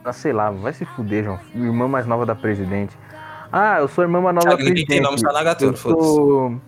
[0.03, 1.39] Ah, sei lá, vai se fuder, João.
[1.55, 2.97] Irmã mais nova da presidente.
[3.53, 5.05] Ah, eu sou a irmã mais nova Thiago, da ninguém tem presidente.
[5.05, 6.61] nome só Nagatoro, eu sou...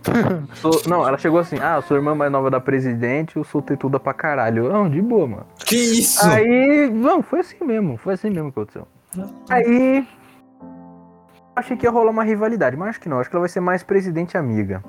[0.55, 0.83] sou...
[0.87, 3.63] Não, ela chegou assim, ah, eu sou a irmã mais nova da presidente, eu sou
[3.63, 4.71] tetuda pra caralho.
[4.71, 5.47] Não, de boa, mano.
[5.65, 6.27] Que isso?
[6.29, 8.87] Aí, não, foi assim mesmo, foi assim mesmo que aconteceu.
[9.49, 10.07] Aí,
[11.55, 13.61] achei que ia rolar uma rivalidade, mas acho que não, acho que ela vai ser
[13.61, 14.83] mais presidente amiga.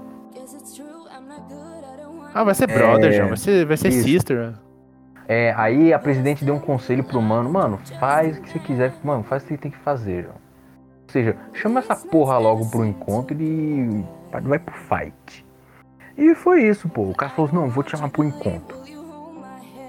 [2.34, 4.04] Ah, vai ser brother, É, João, vai ser, vai ser isso.
[4.04, 4.54] sister.
[5.28, 8.94] É, aí a presidente deu um conselho pro mano, mano, faz o que você quiser,
[9.04, 10.36] mano, faz o que tem que fazer, João.
[10.36, 15.46] Ou seja, chama essa porra logo pro encontro e vai pro fight.
[16.18, 17.04] E foi isso, pô.
[17.04, 18.78] O cara falou assim, não, vou te chamar pro encontro.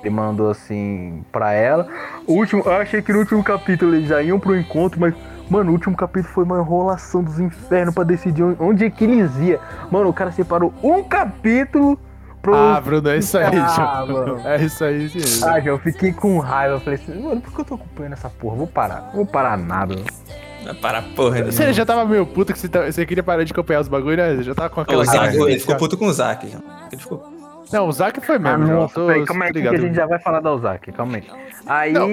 [0.00, 1.88] Ele mandou assim pra ela.
[2.26, 5.14] O último, eu achei que no último capítulo eles já iam pro encontro, mas,
[5.50, 9.30] mano, o último capítulo foi uma enrolação dos infernos pra decidir onde- é que eles
[9.38, 9.59] iam.
[9.90, 11.98] Mano, o cara separou um capítulo
[12.42, 12.54] pro.
[12.54, 14.07] Ah, Bruno, é isso aí, Ah, João.
[14.26, 14.40] mano.
[14.44, 15.44] É isso aí, sim.
[15.44, 16.74] Ah, já eu fiquei com raiva.
[16.74, 18.57] Eu falei assim, mano, por que eu tô acompanhando essa porra?
[18.57, 19.00] Vou parar.
[19.09, 19.94] Não vou parar nada.
[20.64, 21.52] Não é para porra nenhuma.
[21.52, 24.16] Você já tava meio puto que você, tá- você queria parar de acompanhar os bagulho,
[24.16, 24.35] né?
[24.37, 26.48] Você já tava com aquela O de ele ficou puto com o Zack.
[26.48, 26.59] já.
[26.90, 27.22] Ele ficou.
[27.72, 28.80] Não, o Zack foi Ah, mesmo, João.
[28.83, 31.24] nossa, Tô, peraí, calma aí que a gente já vai falar da Ozaki, calma aí.
[31.66, 32.09] Aí, Não.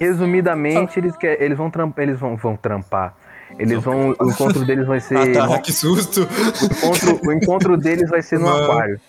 [0.00, 3.14] Resumidamente, eles, quer, eles, vão, tramp, eles vão, vão trampar.
[3.58, 4.14] Eles vão.
[4.18, 5.16] O encontro deles vai ser.
[5.18, 6.20] Ah, tá, no- que susto.
[6.22, 8.64] o, encontro, o encontro deles vai ser no Mano.
[8.64, 9.00] aquário.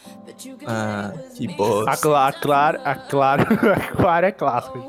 [0.68, 1.92] Ah, que A, bosta.
[1.92, 4.80] a Clara, a Clara, a Clara é clássica.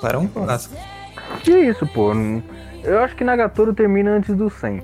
[0.00, 0.74] Para um clássico.
[1.42, 2.12] Que isso, pô.
[2.82, 4.82] Eu acho que Nagatoro termina antes do 100.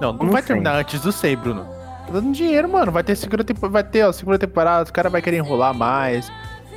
[0.00, 0.48] Não, não Como vai assim?
[0.48, 1.64] terminar antes do 100, Bruno.
[2.06, 2.90] Tá dando dinheiro, mano.
[2.92, 6.30] Vai ter segunda temporada, vai ter, ó, segunda temporada, os caras vão querer enrolar mais.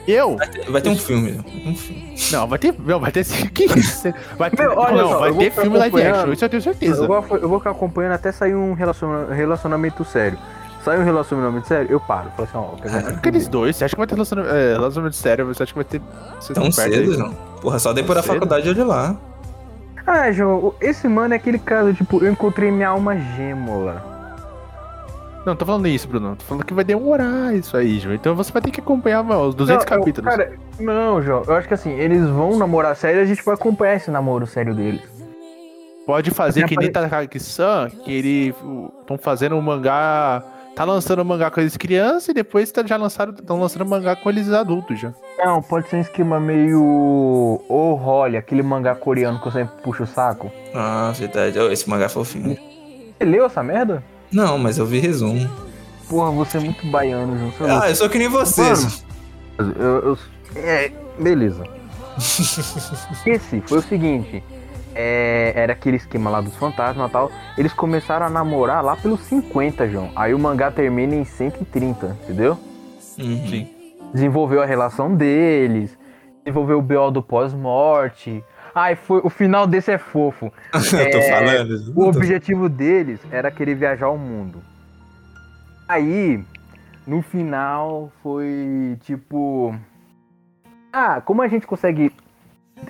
[0.07, 0.37] Eu?
[0.69, 1.39] Vai ter um filme.
[1.65, 2.15] Um filme.
[2.31, 2.75] Não, vai ter.
[2.77, 3.25] Não, vai ter.
[3.53, 4.13] Que isso?
[4.37, 4.61] Vai ter.
[4.63, 6.15] Meu, olha não, só, vai eu vou ter filme live acompanhando.
[6.19, 7.03] action, isso eu tenho certeza.
[7.03, 10.37] Eu vou, eu vou ficar acompanhando até sair um relaciona- relacionamento sério.
[10.83, 12.29] Sai um relacionamento sério, eu paro.
[12.35, 13.07] Falo assim, ó, quer?
[13.15, 15.45] Aqueles dois, você acha que vai ter relacionamento, é, relacionamento sério?
[15.47, 16.01] Você acha que vai ter.
[16.39, 17.13] Vocês Tão cedo, aí?
[17.13, 17.33] João.
[17.61, 19.15] Porra, só depois da faculdade eu de lá.
[20.05, 24.12] Ah, João, esse mano é aquele caso, tipo, eu encontrei minha alma gêmula.
[25.45, 26.35] Não, tô falando isso, Bruno.
[26.37, 28.15] Tô falando que vai demorar isso aí, João.
[28.15, 30.29] Então você vai ter que acompanhar mano, os 200 Não, capítulos.
[30.29, 33.55] cara, não, João, eu acho que assim, eles vão namorar sério e a gente vai
[33.55, 35.01] acompanhar esse namoro sério deles.
[36.05, 38.55] Pode fazer que nem Takagi-san, que ele
[39.01, 40.43] estão fazendo um mangá.
[40.75, 43.87] Tá lançando um mangá com eles crianças e depois tá, já lançaram, estão lançando um
[43.89, 45.13] mangá com eles adultos já.
[45.37, 46.81] Não, pode ser um esquema meio.
[47.69, 50.51] Ô, Holly, aquele mangá coreano que eu sempre puxo o saco.
[50.73, 51.59] Ah, verdade.
[51.59, 52.55] Ô, Esse mangá é fofinho.
[52.55, 54.03] Você leu essa merda?
[54.33, 55.49] Não, mas eu vi resumo.
[56.09, 57.51] Porra, você é muito baiano, João.
[57.51, 59.03] Você é Ah, eu sou que nem vocês.
[59.57, 60.17] Mano, Eu, eu-
[60.55, 61.63] é, beleza.
[63.25, 64.43] Esse foi o seguinte.
[64.95, 67.31] é, era aquele esquema lá dos fantasmas e tal.
[67.57, 70.11] Eles começaram a namorar lá pelos 50, João.
[70.15, 72.57] Aí o mangá termina em 130, entendeu?
[73.17, 73.47] Uhum.
[73.47, 73.69] Sim.
[74.13, 75.97] Desenvolveu a relação deles,
[76.45, 78.43] desenvolveu o BO do pós-morte.
[78.75, 80.51] Ai, foi, o final desse é fofo.
[80.73, 81.93] Eu tô É, falando.
[81.95, 84.59] O objetivo deles era querer viajar ao mundo.
[85.87, 86.43] Aí,
[87.05, 89.75] no final, foi tipo.
[90.91, 92.11] Ah, como a gente consegue.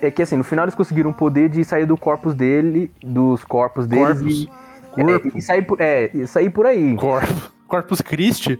[0.00, 3.44] É que assim, no final eles conseguiram o poder de sair do corpus dele, dos
[3.44, 4.48] corpos deles Corpus.
[4.96, 6.96] e, é, e sair por, é, e sair por aí.
[6.96, 8.58] Corpus, Corpus Christi?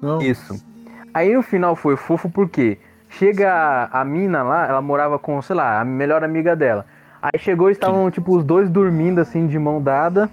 [0.00, 0.20] Não.
[0.22, 0.54] Isso.
[1.12, 2.78] Aí no final foi fofo porque
[3.18, 6.86] chega a, mina lá, ela morava com, sei lá, a melhor amiga dela.
[7.20, 10.30] Aí chegou e estavam, tipo, os dois dormindo assim de mão dada,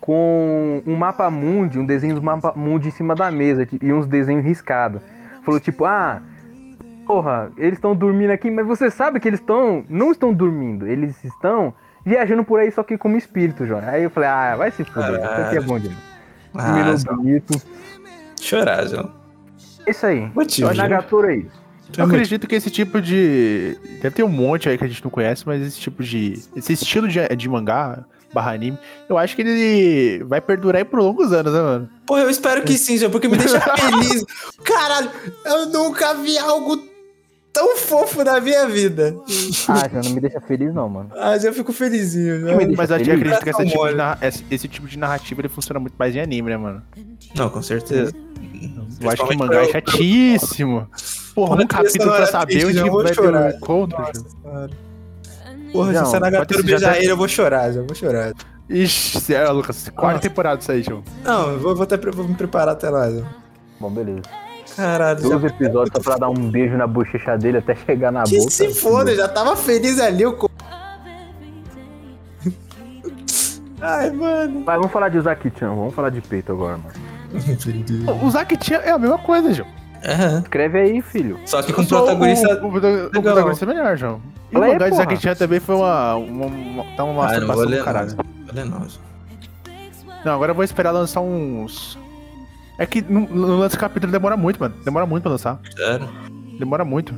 [0.00, 4.06] com um mapa mundi, um desenho do mapa mundi em cima da mesa e uns
[4.06, 5.02] desenhos riscados.
[5.44, 6.22] Falou tipo, ah,
[7.06, 9.84] porra, eles estão dormindo aqui, mas você sabe que eles estão.
[9.88, 11.74] não estão dormindo, eles estão
[12.04, 13.82] viajando por aí só que como espírito, João.
[13.84, 16.10] Aí eu falei, ah, vai se fuder, isso aqui é bom demais.
[16.54, 17.60] Ah, bonito.
[18.40, 19.10] chorar, João.
[19.86, 20.30] É isso aí.
[20.34, 21.60] Motivo, Só Nagatoro é isso.
[21.96, 23.76] Eu acredito que esse tipo de.
[24.00, 26.42] Deve ter um monte aí que a gente não conhece, mas esse tipo de.
[26.56, 31.00] Esse estilo de, de mangá barra anime, eu acho que ele vai perdurar aí por
[31.00, 31.90] longos anos, né, mano?
[32.06, 34.24] Pô, eu espero que sim, João, porque me deixa feliz.
[34.64, 35.10] Caralho,
[35.44, 36.80] eu nunca vi algo
[37.52, 39.16] tão fofo na minha vida.
[39.68, 41.10] Ah, já não me deixa feliz não, mano.
[41.16, 43.14] Ah, já fico felizinho, deixa Mas eu feliz.
[43.14, 46.56] acredito que tipo narra- esse, tipo de narrativa ele funciona muito mais em anime, né,
[46.56, 46.82] mano?
[47.34, 48.12] Não, com certeza.
[49.00, 50.88] Eu acho que o mangá é chatíssimo.
[51.46, 53.46] Porra, um a capítulo pra sonora saber triste, onde já que vou vai ter chorar.
[53.46, 53.98] um encontro.
[53.98, 54.70] Nossa.
[55.72, 58.32] Porra, Não, se o Nagatoro beijar já ele, eu vou chorar, já vou chorar.
[58.68, 59.88] Ixi, sério, Lucas.
[59.88, 60.28] Quarta Nossa.
[60.28, 61.02] temporada isso aí, João.
[61.24, 63.26] Não, eu vou, vou, até, vou me preparar até lá, João.
[63.80, 64.22] Bom, beleza.
[64.76, 65.28] Caralho, já...
[65.28, 68.50] 12 episódios só pra dar um beijo na bochecha dele até chegar na Que boca.
[68.50, 70.34] se foda, eu já tava feliz ali, eu...
[70.34, 70.50] co-
[73.80, 74.62] Ai, mano.
[74.64, 76.94] Mas vamos falar de Uzaki-chan, vamos falar de peito agora, mano.
[78.24, 79.68] O Zack é a mesma coisa, João.
[80.06, 80.40] Aham.
[80.40, 81.38] Escreve aí, filho.
[81.46, 82.60] Só que com Só o- protagonista...
[82.62, 84.20] O, o, o protagonista é melhor, João.
[84.52, 84.94] E o mangá de porra.
[85.04, 86.14] Zack-chan também foi uma.
[86.16, 88.16] uma, uma tá uma Ah, masturbação do caralho.
[88.66, 88.86] não.
[90.24, 91.98] Não, agora eu vou esperar lançar uns.
[92.78, 94.74] É que no, no lance capítulo demora muito, mano.
[94.84, 95.60] Demora muito pra lançar.
[95.76, 96.08] Sério?
[96.58, 97.14] Demora muito.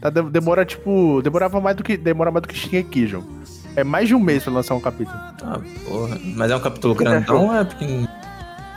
[0.00, 1.22] Tá, de- demora, tipo.
[1.22, 1.96] Demorava mais do que.
[1.96, 3.24] Demora mais do que tinha aqui, João.
[3.76, 5.16] É mais de um mês pra lançar um capítulo.
[5.42, 6.18] Ah, porra.
[6.36, 8.08] Mas é um capítulo grandão ou é pequenininho?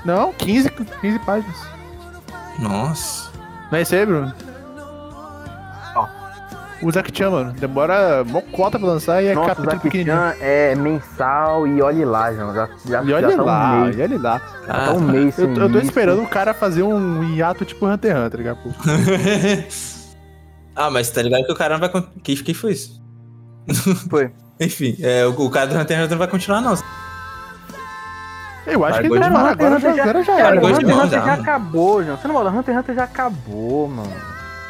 [0.06, 0.70] Não, 15,
[1.02, 1.58] 15 páginas.
[2.60, 3.30] Nossa.
[3.72, 4.34] Não é isso aí, Bruno?
[5.96, 6.08] Ó.
[6.84, 7.52] O Zack-chan, mano.
[7.54, 10.16] Demora mó cota pra lançar e é Nossa, capítulo pequenininho.
[10.16, 12.54] Uzaki-chan é mensal e olhe lá, João.
[12.54, 13.98] Já, já, E já olha tá lá, um mês.
[13.98, 14.40] e olha lá.
[14.40, 18.20] Tá um mês Eu, eu tô esperando o cara fazer um hiato tipo Hunter x
[18.20, 18.58] Hunter, tá ligado?
[18.64, 18.70] Pô.
[20.76, 21.90] ah, mas tá ligado que o cara não vai...
[21.90, 23.02] con- Que, que foi isso?
[24.10, 24.32] Foi.
[24.60, 26.76] Enfim, é, o, o cara do Hunter x Hunter não vai continuar, não.
[28.68, 30.50] Eu acho Largou que de agora, mão, agora, Hunter já, agora já era.
[30.50, 32.18] Largou Hunter Hunter já, acabou, João.
[32.18, 34.14] Você não fala, Hunter x Hunter já acabou, mano.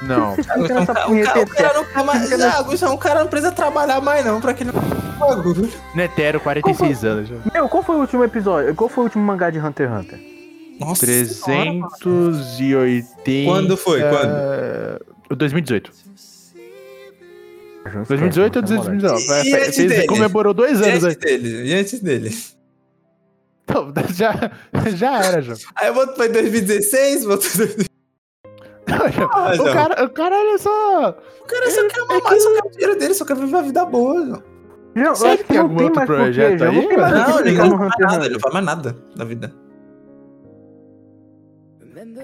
[0.04, 0.34] Não.
[0.38, 1.74] O, cara, o, punheta cara, o cara eterna.
[1.74, 2.64] não quer mais.
[2.66, 4.72] Gustavo, o cara não precisa trabalhar mais, não, pra aquele
[5.20, 5.70] bagulho.
[5.96, 7.36] Netero, 46 anos já.
[7.52, 8.76] Meu, qual foi o último episódio?
[8.76, 10.20] Qual foi o último mangá de Hunter x Hunter?
[10.80, 11.06] Nossa.
[11.08, 13.50] senhora, 380.
[13.52, 14.02] Quando foi?
[14.02, 15.36] Quando?
[15.36, 15.92] 2018.
[17.92, 19.32] João, 2018 ou esquece, mano, 2019?
[19.32, 20.08] É, E fe- antes fez- dele?
[20.08, 21.12] comemorou dois E anos aí.
[21.12, 21.70] antes dele?
[21.70, 22.38] E antes dele?
[23.70, 24.52] Então, já,
[24.96, 25.54] já era, já.
[25.76, 27.88] Aí eu volto pra 2016, volto pra 2016.
[28.90, 29.74] Ah, o, não.
[29.74, 31.10] cara, o cara, olha só.
[31.42, 33.86] O cara só quer mamar, só quer o dinheiro dele, só quer viver a vida
[33.86, 34.44] boa.
[34.96, 36.72] Não, João, eu Será acho que tem não algum tem outro projeto João.
[36.72, 39.54] aí, Não não ele não faz nada, ele não faz mais nada na vida.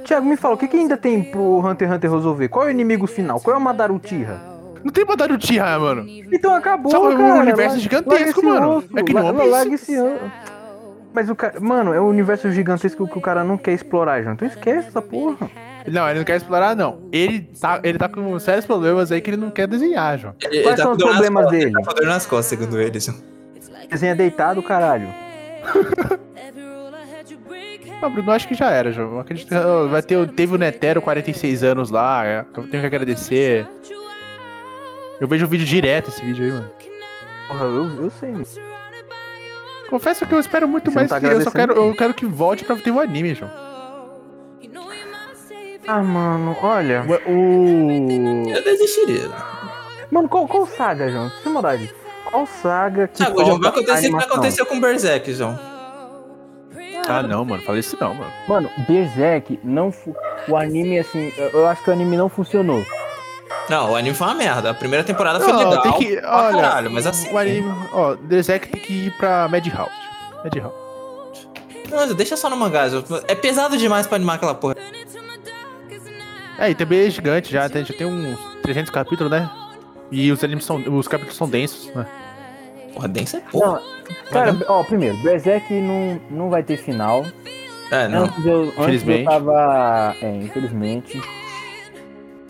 [0.06, 2.48] Thiago, me fala, o que, que ainda tem pro Hunter x Hunter resolver?
[2.48, 3.40] Qual é o inimigo final?
[3.40, 4.40] Qual é o Madaru Uchiha?
[4.84, 6.06] Não tem botar o Tira, mano.
[6.32, 7.36] Então acabou, Só um cara.
[7.36, 8.78] universo Larga- gigantesco, mano.
[8.78, 9.50] osso, É que One Piece.
[9.50, 10.32] larga esse osso.
[11.14, 11.60] Mas o cara.
[11.60, 14.34] Mano, é um universo gigantesco que o cara não quer explorar, João.
[14.34, 15.50] Então esquece essa porra.
[15.88, 17.02] Não, ele não quer explorar, não.
[17.12, 20.34] Ele tá, ele tá com sérios problemas aí que ele não quer desenhar, João.
[20.42, 21.74] Ele, Quais ele tá são com os problemas costas, dele?
[21.78, 22.98] Ele tá nas costas, segundo ele.
[22.98, 23.24] Assim.
[23.90, 25.08] Desenha deitado, caralho.
[28.02, 29.18] Ah, Bruno, acho que já era, João.
[29.20, 32.26] Acredito que vai ter, teve o Netero 46 anos lá.
[32.26, 33.66] é, Eu tenho que agradecer.
[35.22, 36.70] Eu vejo o vídeo direto, esse vídeo aí, mano.
[37.48, 38.32] Porra, eu, eu sei.
[38.32, 38.46] mano.
[39.94, 42.26] Confesso que eu espero muito Você mais tá que eu só quero, eu quero que
[42.26, 43.52] volte pra ter o anime, João.
[45.88, 47.06] Ah, mano, olha.
[47.28, 48.50] O.
[48.50, 49.30] Eu desistiria.
[50.10, 51.30] Mano, qual, qual saga, João?
[51.44, 51.94] Sem maldade.
[52.26, 53.18] Qual saga que.
[53.18, 55.60] Thiago, João, vai acontecer o que aconteceu com o Berserk, João.
[57.08, 57.62] Ah, não, mano.
[57.62, 58.32] Falei isso não, mano.
[58.48, 59.94] Mano, Berserk não.
[60.48, 61.32] O anime, assim.
[61.38, 62.84] Eu acho que o anime não funcionou.
[63.70, 64.72] Não, o anime foi uma merda.
[64.72, 65.82] A primeira temporada foi Não, legal.
[65.82, 67.32] tem que- olha, caralho, mas assim.
[67.32, 69.92] O anime, ó, Berserk tem que ir pra Madhouse.
[70.44, 70.76] Madhouse.
[71.90, 72.86] Não, deixa só no mangá.
[73.28, 74.76] É pesado demais pra animar aquela porra.
[76.58, 79.50] É, e também é gigante já, tem, já tem uns 300 capítulos, né?
[80.12, 82.06] E os animes são, os capítulos são densos, né?
[82.94, 83.82] Porra, densa é porra.
[83.82, 87.26] Não, cara, ó, primeiro, Berserk não, não vai ter final.
[87.92, 88.26] É, não.
[88.26, 89.26] Antes eu, antes eu Infelizmente.
[89.26, 90.16] tava.
[90.22, 91.22] É, infelizmente.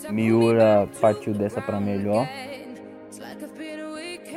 [0.10, 2.28] Miura partiu dessa pra melhor.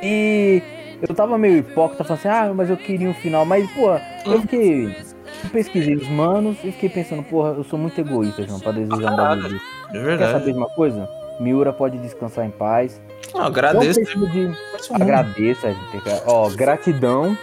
[0.01, 0.61] E
[1.07, 3.45] eu tava meio hipócrita, falando assim, ah, mas eu queria um final.
[3.45, 3.89] Mas, pô,
[4.25, 4.85] eu fiquei.
[5.43, 9.13] Eu pesquisei os manos e fiquei pensando, porra, eu sou muito egoísta, João, pra desejar
[9.13, 9.65] um bagulho desse.
[9.89, 10.31] É Quer verdade.
[10.31, 11.09] saber de uma coisa?
[11.39, 12.99] Miura pode descansar em paz.
[13.33, 13.99] Não, agradeço.
[13.99, 14.93] Não precisa de.
[14.93, 16.03] Agradeça, gente.
[16.25, 17.37] Ó, gratidão.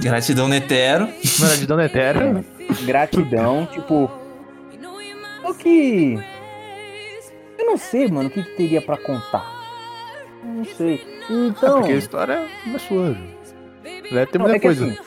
[0.00, 1.08] Gratidão Netero.
[1.38, 2.44] Mano, de Dona Eterna.
[2.84, 4.10] Gratidão, tipo.
[5.44, 6.18] O que.
[7.66, 9.44] Eu não sei, mano, o que, que teria pra contar.
[10.44, 11.02] Não sei.
[11.28, 11.78] É Então.
[11.80, 13.16] porque a história é sua.
[13.82, 14.86] Deve ter não, muita é coisa.
[14.86, 14.98] assim,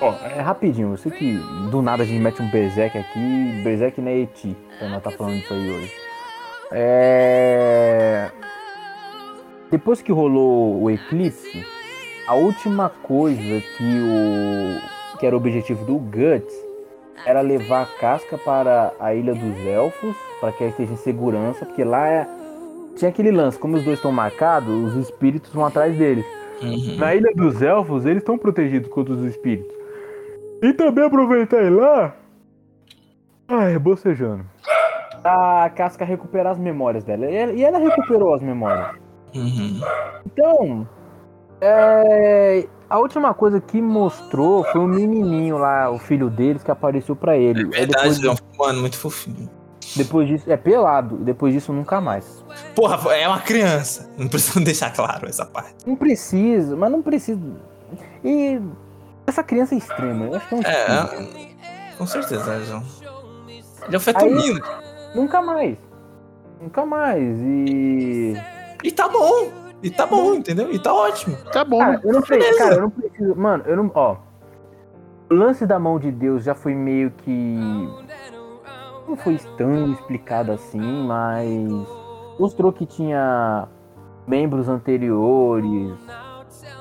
[0.00, 1.34] ó, é rapidinho, eu sei que
[1.70, 5.10] do nada a gente mete um Berserk aqui, Berserk não é Eti, pra nós tá
[5.10, 5.92] falando disso aí hoje.
[6.72, 8.30] É.
[9.70, 11.66] Depois que rolou o eclipse,
[12.26, 15.18] a última coisa que o.
[15.18, 16.54] que era o objetivo do Guts
[17.26, 21.64] era levar a casca para a Ilha dos Elfos, para que ela esteja em segurança,
[21.64, 22.28] porque lá é.
[22.96, 26.26] Tinha aquele lance, como os dois estão marcados, os espíritos vão atrás deles.
[26.60, 26.96] Uhum.
[26.98, 29.74] Na Ilha dos Elfos, eles estão protegidos contra os espíritos.
[30.62, 32.14] E também aproveitar lá.
[33.48, 34.44] Ai, bocejando.
[35.24, 37.30] A casca recuperar as memórias dela.
[37.30, 38.94] E ela, e ela recuperou as memórias.
[39.34, 39.80] Uhum.
[40.26, 40.88] Então,
[41.64, 47.14] é, a última coisa que mostrou foi o menininho lá, o filho deles, que apareceu
[47.14, 47.60] pra ele.
[47.60, 48.36] Aí Verdade, depois, Leão.
[48.58, 49.48] Mano, muito fofinho.
[49.96, 51.16] depois disso, é pelado.
[51.18, 52.44] Depois disso, nunca mais.
[52.74, 54.10] Porra, é uma criança.
[54.18, 55.86] Não precisa deixar claro essa parte.
[55.86, 57.40] Não precisa, mas não precisa.
[58.24, 58.60] E
[59.26, 60.26] essa criança é extrema.
[60.26, 62.82] Eu acho que é um É, é, com certeza, João.
[63.86, 64.60] Ele é um fetomino.
[65.14, 65.78] Nunca mais.
[66.60, 67.38] Nunca mais.
[67.38, 68.36] E.
[68.82, 69.61] E tá bom.
[69.82, 70.72] E tá bom, entendeu?
[70.72, 71.36] E tá ótimo.
[71.52, 71.78] Tá bom.
[71.78, 72.58] Cara, eu não sei, beleza.
[72.58, 73.34] cara, eu não preciso.
[73.34, 73.90] Mano, eu não.
[73.94, 74.16] Ó.
[75.30, 77.58] O lance da mão de Deus já foi meio que.
[79.08, 81.58] Não foi tão explicado assim, mas.
[82.38, 83.66] Mostrou que tinha
[84.26, 85.92] membros anteriores.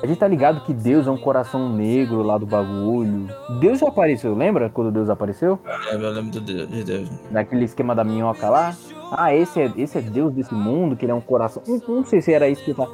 [0.02, 3.28] A gente tá ligado que Deus é um coração negro lá do bagulho.
[3.60, 5.60] Deus já apareceu, lembra quando Deus apareceu?
[5.66, 7.10] É, eu lembro do Deus, de Deus.
[7.30, 8.76] Naquele esquema da minhoca lá.
[9.12, 11.62] Ah, esse é, esse é Deus desse mundo, que ele é um coração.
[11.68, 12.88] Não, não sei se era isso que tá-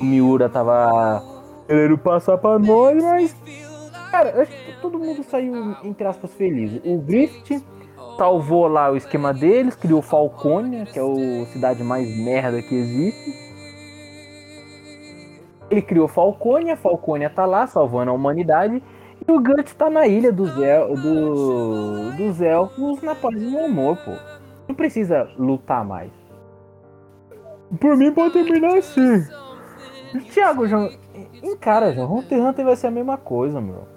[0.00, 1.22] o Miura tava
[1.66, 3.34] querendo passar pra nós, mas.
[4.12, 6.80] Cara, eu acho que todo mundo saiu, entre aspas, feliz.
[6.84, 7.64] O Griffith
[8.18, 13.41] salvou lá o esquema deles, criou Falconia, que é a cidade mais merda que existe.
[15.72, 18.82] Ele criou Falconia, Falconia tá lá salvando a humanidade.
[19.26, 23.64] E o Guts tá na ilha dos, el do, dos elfos na paz e no
[23.64, 24.10] amor, pô.
[24.68, 26.12] Não precisa lutar mais.
[27.80, 29.26] Por mim pode terminar assim.
[30.34, 30.90] Thiago, João,
[31.42, 32.18] encara, João.
[32.18, 33.88] Hunter x Hunter vai ser a mesma coisa, meu.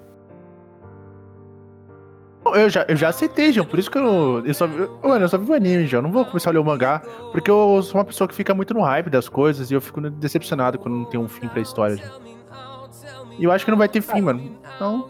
[2.54, 3.66] Eu já, eu já aceitei, João.
[3.66, 4.88] Por isso que eu, eu só vi.
[5.04, 6.04] Mano, eu só vi o anime, João.
[6.04, 7.02] Não vou começar a ler o mangá.
[7.32, 10.00] Porque eu sou uma pessoa que fica muito no hype das coisas e eu fico
[10.02, 12.20] decepcionado quando não tem um fim pra história, João.
[13.38, 14.42] E eu acho que não vai ter fim, mano.
[14.76, 15.08] Então.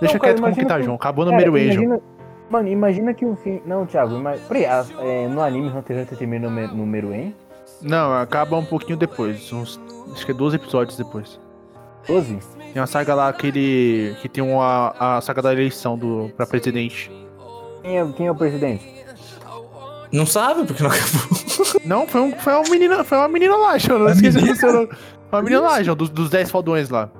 [0.00, 0.96] Deixa Não, cara, quieto como que tá, que- João.
[0.96, 2.00] Acabou no número E, João.
[2.48, 3.60] Mano, imagina que o fim.
[3.66, 4.40] Não, Thiago, mas.
[4.42, 7.34] Peraí, é, no anime Hunter x Hunter termina no me- número em
[7.82, 9.52] Não, acaba um pouquinho depois.
[9.52, 9.78] Uns,
[10.12, 11.38] acho que é 12 episódios depois.
[12.06, 12.38] 12?
[12.72, 14.16] Tem uma saga lá que ele.
[14.20, 17.10] que tem uma, a saga da eleição do, pra presidente.
[17.82, 19.00] Quem é, quem é o presidente?
[20.12, 21.40] Não sabe porque não acabou.
[21.84, 23.04] Não, foi, um, foi uma menina.
[23.04, 24.00] Foi uma menina lá, João.
[24.00, 24.88] Não esqueci do seu nome.
[25.30, 27.10] Uma menina lá, João, dos, dos 10 faldões lá.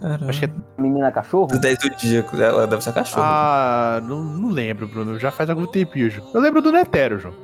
[0.00, 0.28] Caramba.
[0.28, 0.50] Acho que é.
[0.78, 1.46] Menina cachorro?
[1.46, 3.22] Do 10 do dia, ela deve ser cachorro.
[3.24, 5.18] Ah, não, não lembro, Bruno.
[5.18, 6.28] Já faz algum tempinho, João.
[6.34, 7.34] Eu lembro do Netero, João.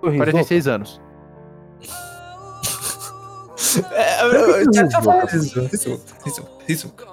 [0.00, 1.00] O 46 anos.
[3.92, 5.60] É, falado isso.
[5.60, 7.04] Rizuka, Rizuka, Rizuka.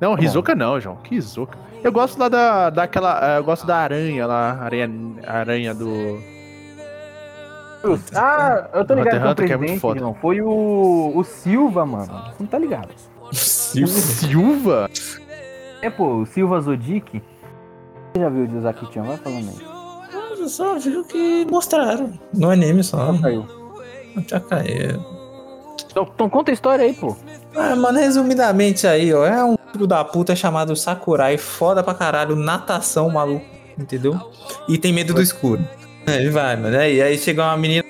[0.00, 0.96] Não, Rizoka não, João.
[0.96, 1.56] Que Rizoka.
[1.82, 3.20] Eu gosto lá da, daquela.
[3.22, 4.58] eh, Eu gosto da aranha lá.
[4.60, 4.90] Aranha,
[5.26, 6.20] aranha do.
[8.14, 10.00] Ah, eu tô ligado Hunter que é o que é muito foda.
[10.00, 10.14] não.
[10.14, 12.06] Foi o, o Silva, mano.
[12.06, 12.90] Você não tá ligado.
[13.20, 13.92] O Silva.
[13.92, 14.90] Silva?
[15.80, 17.20] É, pô, o Silva Zodic.
[18.14, 19.02] Você já viu o de Uzaki-chan?
[19.02, 19.72] Vai falando aí.
[20.40, 22.12] Eu só viu que mostraram.
[22.34, 23.12] No anime só.
[23.20, 23.46] Caiu.
[24.26, 25.00] Já caiu.
[25.90, 27.16] Então, então conta a história aí, pô.
[27.54, 29.24] Ah, mano, resumidamente aí, ó.
[29.26, 33.44] É um filho da puta chamado Sakurai, foda pra caralho, natação maluco,
[33.78, 34.18] entendeu?
[34.68, 35.62] E tem medo do escuro.
[36.06, 36.76] Aí vai, mano.
[36.76, 37.81] Aí, aí chega uma menina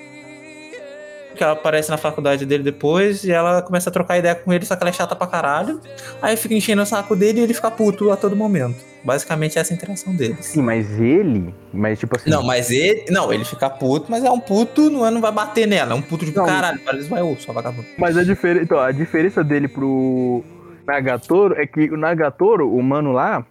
[1.43, 4.65] que ela aparece na faculdade dele depois e ela começa a trocar ideia com ele,
[4.65, 5.81] só que ela é chata pra caralho.
[6.21, 8.77] Aí fica enchendo o saco dele e ele fica puto a todo momento.
[9.03, 10.45] Basicamente essa é a interação deles.
[10.45, 11.53] Sim, mas ele.
[11.73, 12.29] Mas tipo assim.
[12.29, 13.05] Não, mas ele.
[13.09, 15.91] Não, ele fica puto, mas é um puto, não, é, não vai bater nela.
[15.91, 16.45] É um puto de Não.
[16.45, 16.79] caralho.
[16.85, 17.85] Parece vai, ô, só vagabundo.
[17.97, 20.41] Mas a diferença, então, a diferença dele pro
[20.87, 23.45] Nagatoro é que o Nagatoro, o mano lá,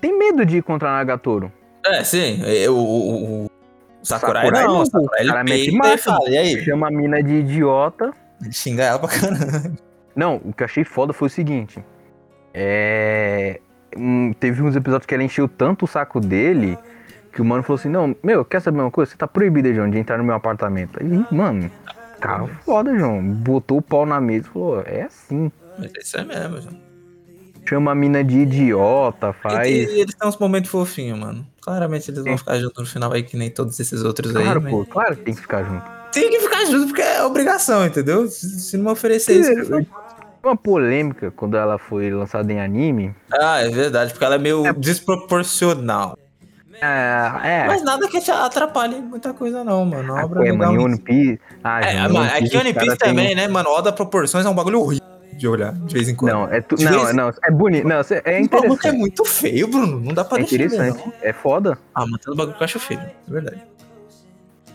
[0.00, 1.52] tem medo de ir contra o Nagatoro.
[1.86, 2.40] É, sim.
[2.44, 3.51] é, O, o, o
[4.02, 4.78] Sakurai, Sakurai não.
[4.78, 6.04] não, Sakurai ele peita e marcha.
[6.04, 6.64] fala, e aí?
[6.64, 8.12] Chama a mina de idiota.
[8.40, 9.78] Ele xinga ela pra caralho.
[10.14, 11.82] Não, o que eu achei foda foi o seguinte.
[12.52, 13.60] É.
[14.38, 16.76] teve uns episódios que ela encheu tanto o saco dele
[17.32, 19.10] que o mano falou assim: Não, meu, quer saber uma coisa?
[19.10, 20.98] Você tá proibido, João, de entrar no meu apartamento.
[21.00, 21.70] Aí, mano,
[22.20, 23.22] cara foda, João.
[23.22, 25.50] Botou o pau na mesa e falou: É assim.
[25.78, 26.92] Mas isso é mesmo, João.
[27.64, 29.68] Chama a mina de idiota, faz.
[29.68, 31.46] E eles têm uns momentos fofinhos, mano.
[31.62, 34.42] Claramente eles vão ficar juntos no final aí, que nem todos esses outros aí.
[34.42, 35.84] Claro, mas- pô, claro que tem que ficar junto.
[36.12, 38.26] Tem que ficar junto porque é obrigação, entendeu?
[38.28, 39.50] Se, não me oferecer isso.
[39.50, 39.86] eu não-
[40.44, 43.14] Uma polêmica quando ela foi lançada em anime.
[43.32, 46.18] Ah, é verdade, porque ela é meio desproporcional.
[46.80, 47.64] É, é.
[47.68, 50.16] Mas nada que atrapalhe muita coisa, não, mano.
[50.16, 50.72] A obra é, legal.
[50.72, 51.40] mano, em One Piece.
[51.62, 53.68] Ah, É, mano, aqui One Piece também, né, mano?
[53.70, 55.06] Oda Proporções é um bagulho horrível
[55.42, 56.32] de olhar de vez em quando.
[56.32, 56.76] Não, é tu...
[56.76, 57.86] De não, vez- não, é bonito.
[57.88, 58.96] Não, é O bagulho que é interessante.
[58.96, 59.98] muito feio, Bruno.
[60.00, 61.04] Não dá pra É defender, interessante.
[61.04, 61.12] não.
[61.20, 61.76] É foda.
[61.94, 63.00] Ah, tem um bagulho que eu acho feio.
[63.00, 63.60] É verdade.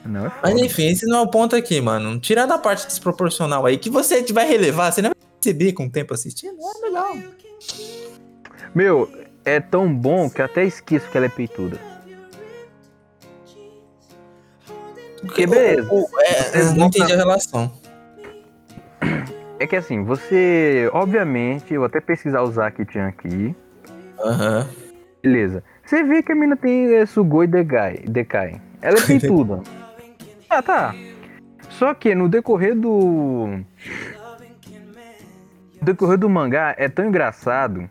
[0.05, 0.41] Não, é foda.
[0.43, 2.20] Mas enfim, esse não é o ponto aqui, mano.
[2.20, 5.89] Tirando a parte desproporcional aí, que você vai relevar, você não vai perceber com o
[5.89, 6.57] tempo assistindo.
[6.61, 7.15] É legal.
[8.76, 9.09] Meu,
[9.45, 11.80] é tão bom que eu até esqueço que ela é peituda.
[15.22, 15.88] Porque beleza.
[15.91, 17.72] O- o- é, não entendi a relação.
[19.60, 20.89] É que assim, você.
[20.93, 23.55] Obviamente, eu vou até pesquisar o Zaki-chan aqui.
[24.20, 24.68] Aham.
[25.24, 25.64] Beleza.
[25.84, 27.99] Você vê que a mina tem é, Sugoi Dekai.
[28.08, 28.62] Dekai.
[28.82, 29.62] Ela é peituda.
[30.49, 30.93] ah, tá.
[31.70, 33.60] Só que no decorrer do.
[35.80, 37.89] No decorrer do mangá é tão engraçado.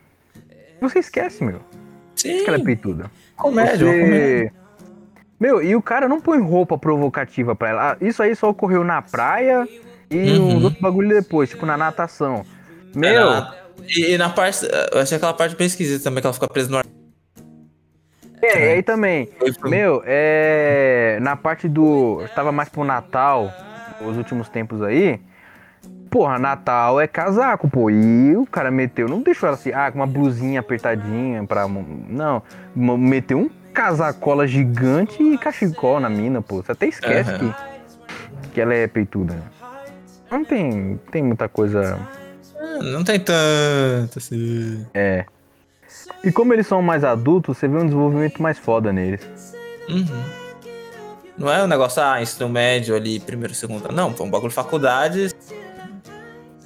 [0.81, 1.61] Você esquece, meu.
[2.15, 3.11] Sim, Que ela é peituda.
[3.37, 4.51] comédia, uma comédia.
[4.51, 4.53] Você...
[5.39, 7.93] Meu, e o cara não põe roupa provocativa pra ela.
[7.93, 9.69] Ah, Isso aí só ocorreu na praia
[10.11, 10.57] e Uhum.
[10.57, 12.45] uns outros bagulho depois, tipo na natação.
[12.95, 14.67] Meu, Ela- E, e na parte.
[14.93, 16.85] Eu achei aquela parte bem esquisita também, que ela fica presa no ar.
[18.43, 19.29] é, aí também.
[19.65, 21.19] Meu, é.
[21.21, 22.19] Na parte do.
[22.23, 23.53] Eu tava mais pro Natal,
[24.01, 25.21] os últimos tempos aí.
[26.11, 27.91] Porra, Natal é casaco, pô.
[27.91, 31.67] E o cara meteu, não deixou ela assim, ah, com uma blusinha apertadinha pra.
[31.69, 32.43] Não.
[32.75, 36.63] Meteu um casacola gigante e cachecol na mina, pô.
[36.63, 37.55] Você até esquece Aham.
[38.41, 39.37] que, que ela é peituda.
[40.31, 41.99] Não tem, tem muita coisa.
[42.59, 44.85] Ah, Não tem tanto assim.
[44.95, 45.25] É.
[46.25, 49.21] E como eles são mais adultos, você vê um desenvolvimento mais foda neles.
[49.89, 50.07] Uhum.
[51.39, 53.93] Não é um negócio, ah, ensino médio ali, primeiro, segundo.
[53.93, 55.31] Não, foi um bagulho de faculdade.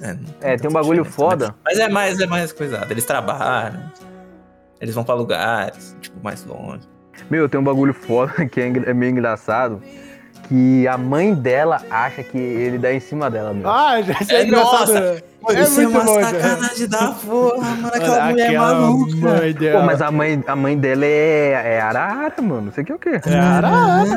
[0.01, 1.09] É, É, tem um bagulho né?
[1.09, 1.53] foda.
[1.63, 2.91] Mas é mais, é mais coisado.
[2.91, 3.91] Eles trabalham,
[4.79, 6.87] eles vão pra lugares, tipo, mais longe.
[7.29, 9.81] Meu, tem um bagulho foda que é, é meio engraçado.
[10.47, 13.69] Que a mãe dela acha que ele dá em cima dela, meu.
[13.69, 14.79] Ah, já isso é, É, engraçado.
[14.93, 16.25] nossa, é Isso é muito uma bom, já.
[16.27, 17.87] sacanagem da porra, mano.
[17.87, 19.71] Aquela Mano, mulher é aquela maluca.
[19.79, 22.71] Pô, mas a mãe, a mãe dela é, é arara, mano.
[22.71, 23.21] Você quer o quê?
[23.25, 24.11] É arara.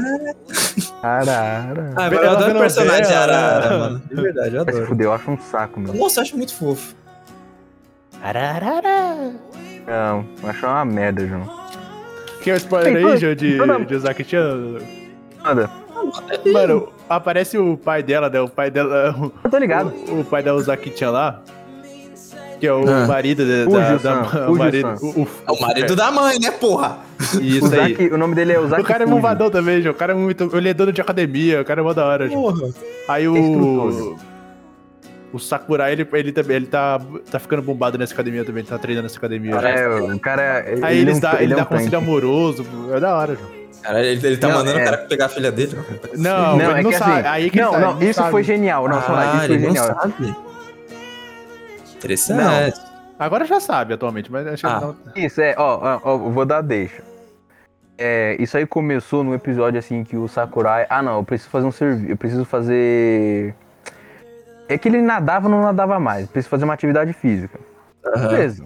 [1.03, 1.93] Arara.
[1.97, 4.03] Ah, eu adoro o personagem dela, Arara, mano.
[4.07, 4.87] De verdade, eu adoro.
[4.87, 5.95] fuder, eu acho um saco, meu.
[5.95, 6.95] Nossa, eu acho muito fofo.
[8.23, 9.33] Ararara.
[9.87, 11.49] Não, eu acho uma merda, João.
[12.43, 14.79] Quer um spoiler Ei, aí, João, de, de Ozaki-chan?
[16.53, 18.41] Mano, aparece o pai dela, né?
[18.41, 19.15] O pai dela.
[19.45, 19.93] Eu tô ligado.
[20.09, 21.41] O, o pai da Ozaki-chan lá.
[22.61, 23.07] Que é o Ah.
[23.07, 23.69] marido da.
[23.71, 24.89] O da, da- o o marido.
[25.03, 26.99] O, o, É o marido da mãe, né, porra?
[27.35, 27.93] O, Isso aí.
[27.93, 29.15] Zaki, o nome dele é o Zaki O cara é Fuji.
[29.17, 29.95] bombadão também, João.
[29.95, 30.57] O cara é muito.
[30.57, 32.43] Ele é dono de academia, o cara é mó da hora, João.
[32.55, 32.69] Porra.
[33.09, 34.17] Aí o.
[35.33, 39.03] O Sakurai, ele, ele também, ele tá, tá ficando bombado nessa academia também, tá treinando
[39.03, 39.57] nessa academia.
[39.57, 40.65] É, o cara.
[40.81, 42.05] Aí ele eles é dá, ele ele é dá um conselho tanque.
[42.05, 43.64] amoroso, é da hora, João.
[43.85, 44.83] Cara, ele, ele tá Não, mandando é.
[44.83, 45.77] o cara pegar a filha dele.
[46.17, 47.13] Não, Não, ele é não que sabe.
[47.13, 47.29] assim.
[47.29, 48.31] Aí que não, ele tá, não, isso sabe.
[48.31, 48.89] foi genial.
[48.89, 49.85] Não, só lá, isso foi Ah, genial.
[49.87, 50.37] sabe.
[51.97, 52.81] Interessante.
[53.19, 54.81] Agora já sabe atualmente, mas acho que Ah.
[54.81, 54.97] não.
[55.15, 57.03] Isso, é, ó, ó, vou dar deixa.
[57.97, 60.87] É, isso aí começou num episódio assim que o Sakurai.
[60.91, 62.11] Ah não, eu preciso fazer um serviço.
[62.11, 63.55] Eu preciso fazer.
[64.69, 66.27] É que ele nadava não nadava mais.
[66.27, 67.61] Preciso fazer uma atividade física.
[68.05, 68.29] Aham.
[68.29, 68.65] Beleza.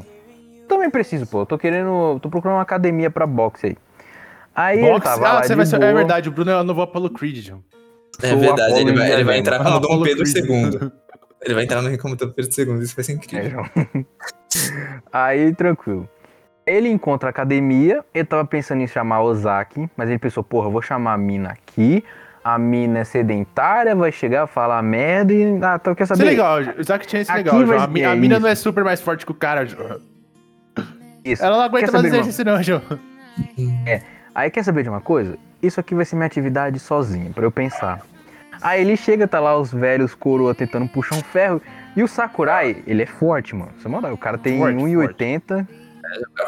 [0.66, 1.42] Também preciso, pô.
[1.42, 2.18] Eu tô querendo.
[2.20, 3.76] tô procurando uma academia pra boxe aí.
[4.60, 5.04] Aí Boxe?
[5.04, 7.10] tava Ah, lá você de vai ser, é verdade, o Bruno é o novo Apollo
[7.10, 7.62] Creed, João.
[8.22, 9.58] É verdade, ele vai, ele vai Indiana.
[9.58, 10.44] entrar como Dom Pedro Creed.
[10.48, 10.90] II.
[11.40, 13.50] Ele vai entrar no ring como Dom Pedro II, isso vai ser É, incrível.
[13.72, 14.04] João.
[15.12, 16.08] Aí, tranquilo.
[16.66, 20.72] Ele encontra a academia, ele tava pensando em chamar Ozaki, mas ele pensou, porra, eu
[20.72, 22.02] vou chamar a mina aqui,
[22.42, 25.44] a mina é sedentária, vai chegar, falar merda e.
[25.62, 26.30] Ah, então quer Isso é saber?
[26.30, 27.66] legal, o Zack tinha isso Aqui legal, João.
[27.68, 28.42] vai- A, mi- é a mina isso.
[28.42, 30.00] não é super mais forte que o cara, João.
[31.24, 31.44] Isso.
[31.44, 32.82] Ela não aguenta mais saber, exercício, não, João.
[34.38, 35.36] Aí quer saber de uma coisa?
[35.60, 38.02] Isso aqui vai ser minha atividade sozinha, pra eu pensar.
[38.62, 41.60] Aí ele chega, tá lá os velhos coroa tentando puxar um ferro.
[41.96, 43.72] E o Sakurai, ele é forte, mano.
[43.76, 45.66] Você manda, o cara tem Forte, 1,80,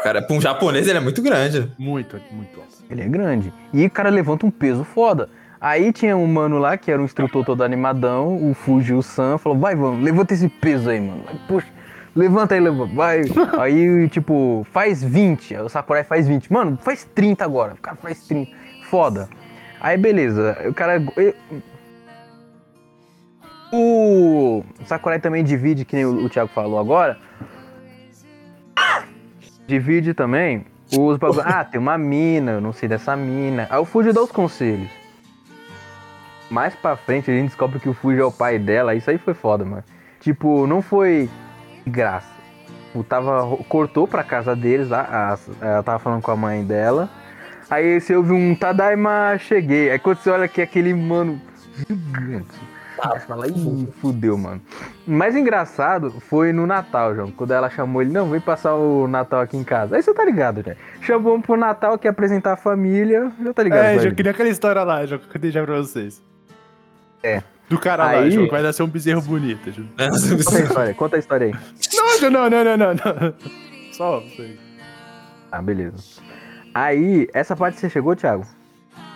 [0.05, 1.69] Cara, pra um japonês ele é muito grande.
[1.77, 2.73] Muito, muito alto.
[2.89, 3.53] ele é grande.
[3.73, 5.29] E o cara levanta um peso foda.
[5.61, 9.37] Aí tinha um mano lá, que era um instrutor todo animadão, o Fuji o San,
[9.37, 11.25] falou, vai, vamos, levanta esse peso aí, mano.
[11.49, 11.67] Puxa,
[12.15, 13.23] levanta aí, levanta, vai.
[13.59, 16.53] aí, tipo, faz 20, aí o Sakurai faz 20.
[16.53, 18.51] Mano, faz 30 agora, o cara faz 30.
[18.91, 19.29] Foda.
[19.81, 21.03] Aí, beleza, o cara...
[21.17, 21.35] ele-
[23.73, 27.17] O Sakurai também divide, que nem o Thiago falou agora.
[29.67, 30.67] Divide também
[30.99, 31.43] os bagulho.
[31.45, 33.69] Ah, tem uma mina, eu não sei dessa mina.
[33.71, 34.91] Aí o Fuji dá os conselhos.
[36.51, 38.93] Mais pra frente a gente descobre que o Fuji é o pai dela.
[38.97, 39.85] Isso aí foi foda, mano.
[40.19, 41.31] Tipo, não foi
[41.85, 42.29] de graça.
[42.87, 45.07] Tipo, tava, cortou pra casa deles lá.
[45.63, 47.09] a- ela tava falando com a mãe dela.
[47.71, 49.91] Aí você ouve um Tadaima, cheguei.
[49.91, 51.41] Aí quando você olha aqui, aquele mano
[51.89, 52.71] gigante.
[53.03, 54.61] Você fala, Ih, fudeu, mano.
[55.07, 57.31] O mais engraçado foi no Natal, João.
[57.31, 59.97] Quando ela chamou ele, não, vem passar o Natal aqui em casa.
[59.97, 60.77] Aí você tá ligado, né?
[61.01, 63.79] Chamou pro Natal, quer apresentar a família, já tá ligado.
[63.85, 63.99] É, vai.
[64.01, 66.21] João, que nem aquela história lá, João, que eu contei já pra vocês.
[67.23, 67.43] É.
[67.71, 69.89] Do cara lá, Aí- João, que vai nascer um bezerro bonito, João.
[70.45, 71.55] Conta a história, conta a história aí.
[71.95, 73.35] Não, João, não, não, não, não, não.
[73.95, 74.59] Só isso aí.
[75.53, 76.21] Ah, beleza.
[76.75, 78.45] Aí, essa parte você chegou, Thiago?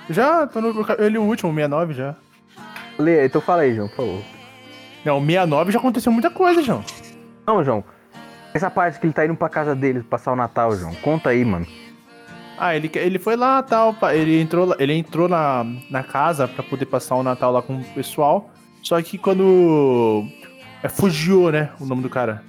[0.09, 0.87] Já, tô no.
[0.99, 2.15] Ele o último, o 69 já.
[2.99, 4.23] Lê, então fala aí, João, por favor.
[5.05, 6.85] Não, o 69 já aconteceu muita coisa, João.
[7.47, 7.83] Não, João.
[8.53, 10.95] Essa parte que ele tá indo pra casa deles passar o Natal, João.
[10.97, 11.67] Conta aí, mano.
[12.57, 16.87] Ah, ele, ele foi lá tal, ele entrou, ele entrou na, na casa pra poder
[16.87, 18.51] passar o Natal lá com o pessoal.
[18.83, 20.27] Só que quando.
[20.83, 21.71] É Fujio, né?
[21.81, 22.43] O nome do cara.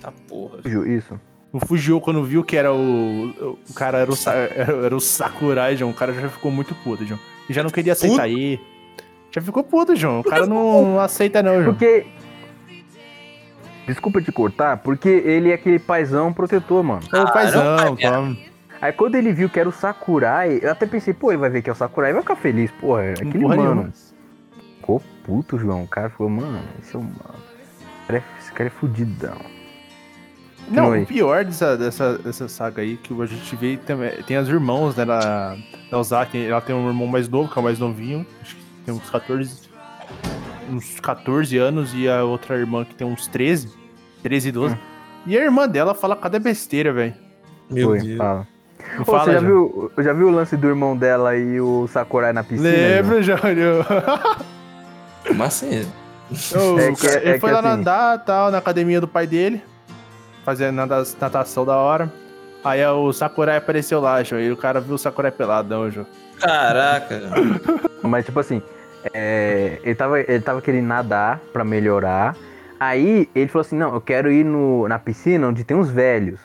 [0.00, 0.58] Tá porra.
[0.64, 1.18] Ju, Isso.
[1.52, 3.56] O Fujio, quando viu que era o.
[3.68, 5.90] O cara era o, era, era o Sakurai, João.
[5.90, 7.20] O cara já ficou muito puto, João.
[7.48, 8.60] E já não queria aceitar ele.
[9.30, 10.20] Já ficou puto, João.
[10.20, 11.74] O cara não aceita, não, João.
[11.74, 12.06] Porque.
[13.86, 17.02] Desculpa te cortar, porque ele é aquele paizão protetor, mano.
[17.12, 18.51] Ô, paizão, não, pai, toma.
[18.82, 21.62] Aí quando ele viu que era o Sakurai, eu até pensei, pô, ele vai ver
[21.62, 22.68] que é o Sakurai e vai ficar feliz.
[22.72, 23.74] Porra, é aquele Porra mano.
[23.74, 23.92] nenhuma.
[24.76, 25.84] Ficou puto, João.
[25.84, 27.34] O cara falou, mano, esse é um mano.
[27.62, 29.38] Esse cara é, esse cara é fudidão.
[30.68, 34.48] Não, o pior dessa, dessa, dessa saga aí, que a gente vê também, tem as
[34.48, 35.56] irmãos, né, da,
[35.90, 38.62] da Ozaki, ela tem um irmão mais novo, que é o mais novinho, acho que
[38.84, 39.68] tem uns 14,
[40.70, 43.72] uns 14 anos, e a outra irmã que tem uns 13,
[44.22, 44.78] 13 e 12.
[45.26, 47.14] E a irmã dela fala cada besteira, velho.
[47.70, 48.18] Meu Foi, Deus.
[48.18, 48.51] fala.
[49.00, 49.46] Ô, fala, você já já.
[49.46, 53.22] viu, já viu o lance do irmão dela e o Sakurai na piscina?
[53.22, 53.84] Já olhou.
[55.26, 55.86] Como assim?
[56.54, 59.62] Ô, É que- ele é foi lá assim- nadar, tal, na academia do pai dele,
[60.44, 60.76] fazendo
[61.20, 62.12] natação da hora.
[62.64, 66.06] Aí o Sakurai apareceu lá, João, e o cara viu o Sakurai peladão, João.
[66.38, 67.20] Caraca.
[68.02, 68.62] Mas, tipo assim,
[69.12, 72.36] é, ele, tava, ele tava querendo nadar pra melhorar.
[72.78, 76.40] Aí ele falou assim: não, eu quero ir no, na piscina onde tem os velhos.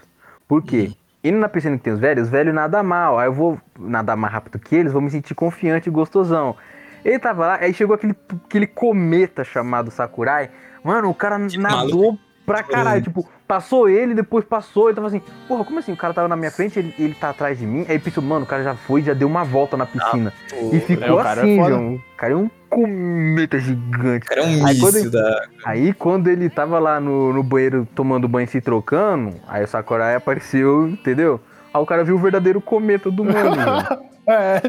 [0.47, 0.91] Por quê?
[1.27, 3.19] Indo na piscina que tem os velhos, os velhos nadam mal.
[3.19, 6.55] Aí eu vou nadar mais rápido que eles, vou me sentir confiante e gostosão.
[7.03, 8.15] Ele tava lá, aí chegou aquele,
[8.45, 10.49] aquele cometa chamado Sakurai.
[10.83, 13.01] Mano, o cara nadou pra caralho.
[13.01, 14.87] Tipo, passou ele, depois passou.
[14.87, 15.91] Ele tava assim, porra, como assim?
[15.91, 17.85] O cara tava na minha frente, ele, ele tá atrás de mim.
[17.87, 20.33] Aí pensou, mano, o cara já foi, já deu uma volta na piscina.
[20.71, 21.69] E ficou É, cara é assim, foda.
[21.69, 21.95] João.
[21.95, 24.25] O cara é um cometa gigante.
[24.25, 25.47] Cara é um Aí quando míssil da.
[25.65, 29.67] Aí quando ele tava lá no, no banheiro tomando banho e se trocando, aí o
[29.67, 31.39] Sakurai apareceu, entendeu?
[31.73, 33.33] Aí o cara viu o verdadeiro cometa do mundo.
[34.29, 34.61] É.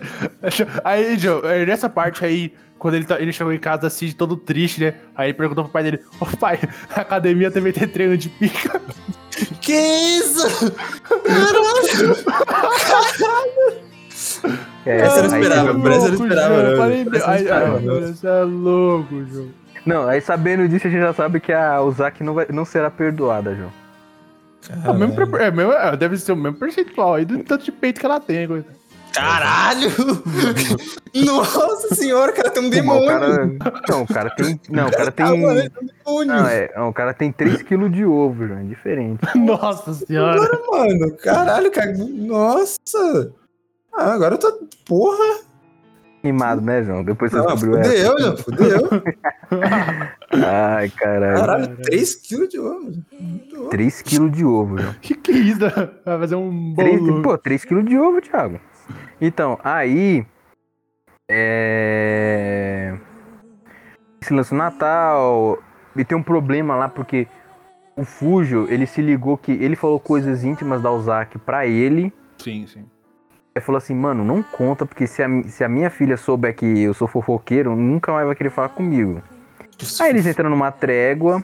[0.84, 4.36] Aí, Joe, é, nessa parte aí, quando ele, tá- ele chegou em casa assim, todo
[4.36, 4.94] triste, né?
[5.16, 6.60] Aí ele perguntou pro pai dele: Ô pai,
[6.94, 8.80] a academia também tem treino de pica.
[9.60, 10.46] Que isso?
[14.90, 16.70] É, Essa eu não esperava, essa eu não esperava, Joe.
[16.70, 16.76] não.
[16.76, 18.00] Falei, Por essa eu não ai, esperava, ai, não.
[18.00, 19.48] Você é louco, João.
[19.86, 22.90] Não, aí sabendo disso a gente já sabe que a Uzaki não, vai, não será
[22.90, 23.70] perdoada, João.
[24.84, 27.72] É, o mesmo, é, mesmo- é, deve ser o mesmo percentual aí do tanto de
[27.72, 28.66] peito que ela tem, coisa.
[29.14, 29.90] Caralho!
[31.14, 33.04] Nossa senhora, o cara tem um demônio.
[33.04, 33.46] o cara,
[33.88, 34.60] não, o cara tem.
[34.68, 35.26] Não, o cara tem.
[35.26, 36.34] Ah, mano, ele tem um demônio.
[36.42, 38.60] Não, é, não, o cara tem 3kg de ovo, João.
[38.60, 39.20] É diferente.
[39.34, 40.40] Nossa senhora.
[40.70, 41.92] Mano, caralho, cara.
[41.96, 43.32] Nossa!
[43.98, 44.52] Ah, agora eu tô.
[44.86, 45.40] Porra!
[46.22, 47.04] Animado, né, João?
[47.04, 47.90] Depois você descobriu essa.
[47.90, 48.88] fudeu, já, fudeu.
[50.46, 51.36] Ai, caralho.
[51.38, 52.92] Caralho, 3kg de ovo.
[53.20, 53.70] Muito ovo.
[53.70, 54.94] 3kg de ovo, João.
[55.00, 55.58] Que que é isso?
[56.04, 57.22] Vai fazer um Três- bolo.
[57.22, 58.60] pô, 3kg de ovo, Thiago.
[59.20, 60.24] Então, aí.
[61.30, 62.96] É.
[64.20, 65.58] Esse lance do Natal.
[65.96, 67.26] E tem um problema lá porque
[67.96, 72.12] o Fujo, ele se ligou que ele falou coisas íntimas da Ozaki pra ele.
[72.38, 72.84] Sim, sim.
[73.58, 76.64] Ele falou assim, mano, não conta, porque se a, se a minha filha souber que
[76.82, 79.20] eu sou fofoqueiro, nunca mais vai querer falar comigo.
[80.00, 81.42] Aí eles entram numa trégua.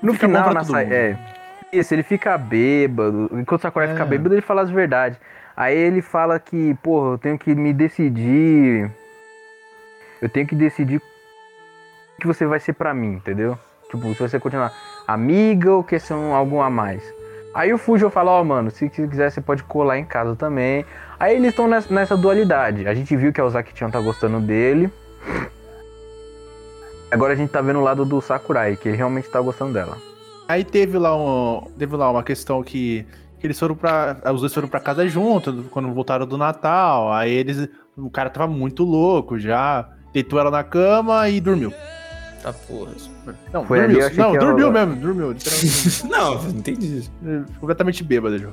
[0.00, 0.82] No Fica final, na sa...
[0.82, 1.16] é.
[1.72, 3.28] Isso, ele fica bêbado.
[3.32, 4.06] Enquanto o Sakurai fica É.
[4.06, 5.18] bêbado, ele fala as verdades.
[5.56, 8.90] Aí ele fala que, porra, eu tenho que me decidir.
[10.20, 13.58] Eu tenho que decidir o que você vai ser pra mim, entendeu?
[13.90, 14.72] Tipo, se você continuar
[15.06, 17.02] amiga ou quer ser um, algum a mais.
[17.54, 20.84] Aí o Fujo fala, ó, mano, se quiser você pode colar em casa também.
[21.20, 22.88] Aí eles estão nessa, dualidade.
[22.88, 24.90] A gente viu que a Ozaki-chan tá gostando dele.
[27.12, 29.96] Agora a gente tá vendo o lado do Sakurai, que ele realmente tá gostando dela.
[30.48, 33.06] Aí teve lá, um, teve lá uma questão que,
[33.38, 34.16] que eles foram pra.
[34.34, 37.12] Os dois foram pra casa junto, quando voltaram do Natal.
[37.12, 37.68] Aí eles.
[37.96, 39.88] O cara tava muito louco já.
[40.12, 41.72] Deitou ela na cama e dormiu.
[42.44, 42.92] Tá porra.
[43.52, 44.00] Não, Foi ali, dormiu.
[44.02, 45.32] eu achei não, que dormiu ela- mesmo, dormiu.
[45.32, 46.06] literalmente.
[46.06, 47.10] Não, entendi.
[47.58, 48.52] completamente bêbado, João.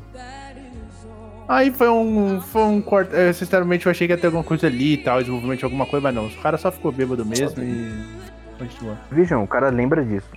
[1.48, 2.40] Aí foi um.
[2.40, 3.14] Foi um corte.
[3.14, 5.86] Eu, sinceramente, eu achei que ia ter alguma coisa ali e tal, desenvolvimento de alguma
[5.86, 6.28] coisa, mas não.
[6.28, 7.92] O cara só ficou bêbado mesmo e.
[8.58, 8.98] Continua.
[9.12, 10.28] Vision, o cara lembra disso.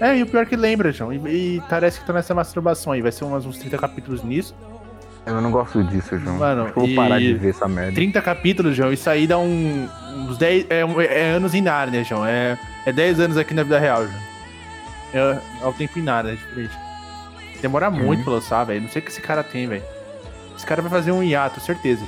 [0.00, 1.12] É, e o pior é que lembra, João.
[1.12, 3.02] E, e parece que tá nessa masturbação aí.
[3.02, 4.54] Vai ser umas, uns 30 capítulos nisso.
[5.26, 6.38] Eu não gosto disso, João.
[6.38, 7.92] Mano, Acho que eu vou parar de ver essa merda.
[7.92, 8.92] 30 capítulos, João.
[8.92, 10.66] Isso aí dá um, uns 10.
[10.70, 12.24] É, é anos em Nárnia, João.
[12.24, 12.56] É,
[12.86, 14.20] é 10 anos aqui na vida real, João.
[15.12, 16.78] É, é o tempo em nada, é diferente.
[17.60, 18.82] Demora muito pra lançar, velho.
[18.82, 19.82] Não sei o que esse cara tem, velho.
[20.56, 22.04] Esse cara vai fazer um hiato, certeza.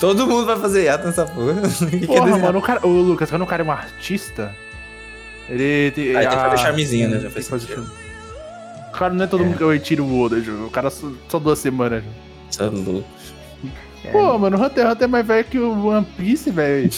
[0.00, 1.62] Todo mundo vai fazer hiato nessa porra.
[1.90, 4.52] Que que é Porra, mano, o, cara, o Lucas, quando o cara é um artista,
[5.48, 6.16] ele tem.
[6.16, 7.20] Aí tem que ah, fazer charmezinho, né?
[7.20, 7.88] Já charme.
[8.88, 10.66] O cara não é todo mundo que eu tiro o Oda, João.
[10.66, 12.27] O cara só, só duas semanas, João.
[12.50, 13.04] Você é louco.
[14.12, 16.88] Pô, mano, o Hunter x Hunter é mais velho que o One Piece, velho.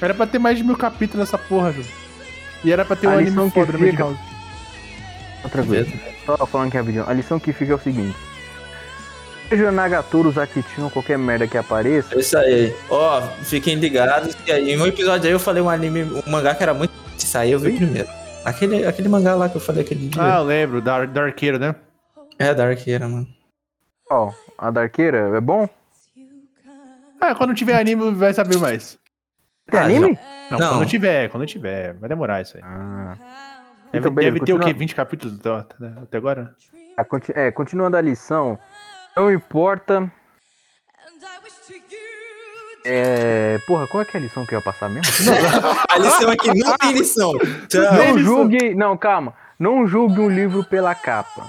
[0.00, 1.86] Era pra ter mais de mil capítulos nessa porra, João.
[2.64, 4.20] E era pra ter um A anime lição que foda no fica- Madhouse.
[5.44, 5.92] Outra coisa.
[6.26, 7.04] Só falando aqui rapidinho.
[7.08, 8.16] A lição que fica é o seguinte.
[9.48, 12.74] Seja Nagatoro, Zakichin ou qualquer merda que apareça, É isso aí.
[12.90, 16.54] Ó, fiquem ligados que aí, em um episódio aí eu falei um anime, um mangá
[16.54, 16.92] que era muito.
[17.16, 18.08] Isso aí eu vi primeiro.
[18.44, 20.22] Aquele, aquele mangá lá que eu falei aquele dia.
[20.22, 21.74] Ah, eu lembro, da, da arqueiro, né?
[22.38, 23.26] É da arqueira, mano.
[24.10, 25.68] Ó, a Darkeira é bom?
[27.20, 28.98] Ah, quando tiver anime vai saber mais.
[29.70, 30.18] Tem Ah, anime?
[30.50, 30.68] Não, Não.
[30.70, 31.94] quando tiver, quando tiver.
[31.94, 32.62] Vai demorar isso aí.
[32.64, 33.16] Ah.
[33.92, 34.62] Deve, Então, beleza, deve ter o quê?
[34.64, 34.78] continua.
[34.78, 36.54] 20 capítulos até, até- até agora?
[36.96, 37.04] Ah,
[37.34, 38.58] É, continuando a lição,
[39.16, 40.10] não importa.
[42.84, 43.58] É.
[43.66, 45.12] Porra, qual é que é a lição que eu ia passar mesmo?
[45.90, 47.32] A lição aqui não tem lição.
[47.68, 47.82] Tchau.
[47.92, 48.74] Não julgue.
[48.74, 49.34] Não, calma.
[49.58, 51.46] Não julgue um livro pela capa.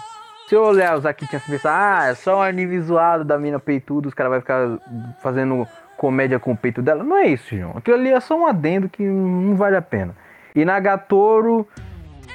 [0.50, 3.60] Se eu olhar os aqui tinha pensar, ah, é só um anime zoado da mina
[3.60, 4.80] peituda, os caras vão ficar
[5.22, 7.04] fazendo comédia com o peito dela.
[7.04, 7.78] Não é isso, João.
[7.78, 10.16] Aquilo ali é só um adendo que não vale a pena.
[10.56, 11.68] E Nagatoro,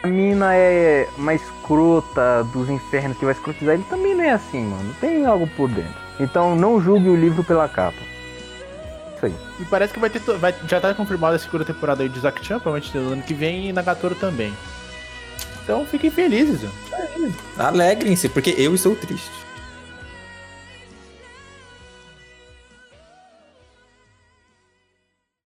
[0.01, 4.65] a mina é uma escrota dos infernos que vai escrotizar ele, também não é assim,
[4.65, 4.95] mano.
[5.01, 6.01] Tem algo por dentro.
[6.21, 7.99] Então não julgue o livro pela capa.
[9.17, 9.35] Isso aí.
[9.59, 10.21] E parece que vai ter.
[10.39, 13.71] Vai, já tá confirmada a segunda temporada aí de Zack-chan, provavelmente no ano que vem,
[13.71, 14.55] e Nagatoro também.
[15.65, 16.61] Então fiquem felizes.
[17.59, 19.44] Alegrem-se, porque eu estou triste.